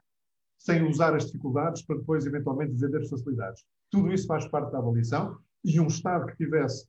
sem 0.57 0.83
usar 0.87 1.15
as 1.15 1.25
dificuldades 1.25 1.81
para 1.83 1.97
depois, 1.97 2.25
eventualmente, 2.25 2.73
vender 2.75 3.01
as 3.01 3.09
facilidades. 3.09 3.63
Tudo 3.89 4.13
isso 4.13 4.27
faz 4.27 4.47
parte 4.47 4.71
da 4.71 4.77
avaliação 4.77 5.37
e 5.63 5.79
um 5.79 5.87
Estado 5.87 6.27
que 6.27 6.37
tivesse 6.37 6.85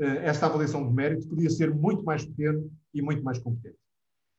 uh, 0.00 0.04
esta 0.22 0.46
avaliação 0.46 0.86
de 0.88 0.94
mérito 0.94 1.28
podia 1.28 1.50
ser 1.50 1.74
muito 1.74 2.04
mais 2.04 2.24
pequeno 2.24 2.70
e 2.94 3.02
muito 3.02 3.22
mais 3.22 3.38
competente. 3.38 3.78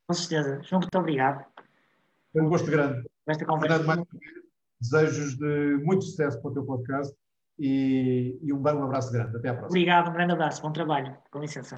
Com 0.07 0.13
certeza. 0.13 0.61
João, 0.63 0.81
muito 0.81 0.97
obrigado. 0.97 1.45
É 2.35 2.41
um 2.41 2.49
gosto 2.49 2.69
grande. 2.69 3.07
Esta 3.27 3.45
conversa. 3.45 3.83
Mais 3.83 4.03
desejos 4.79 5.35
de 5.37 5.77
muito 5.83 6.05
sucesso 6.05 6.39
para 6.41 6.51
o 6.51 6.53
teu 6.53 6.63
podcast 6.63 7.13
e, 7.59 8.39
e 8.41 8.53
um, 8.53 8.61
um 8.61 8.83
abraço 8.83 9.11
grande. 9.11 9.37
Até 9.37 9.49
à 9.49 9.53
próxima. 9.53 9.69
Obrigado, 9.69 10.09
um 10.09 10.13
grande 10.13 10.33
abraço, 10.33 10.61
bom 10.61 10.71
trabalho. 10.71 11.15
Com 11.31 11.39
licença. 11.39 11.75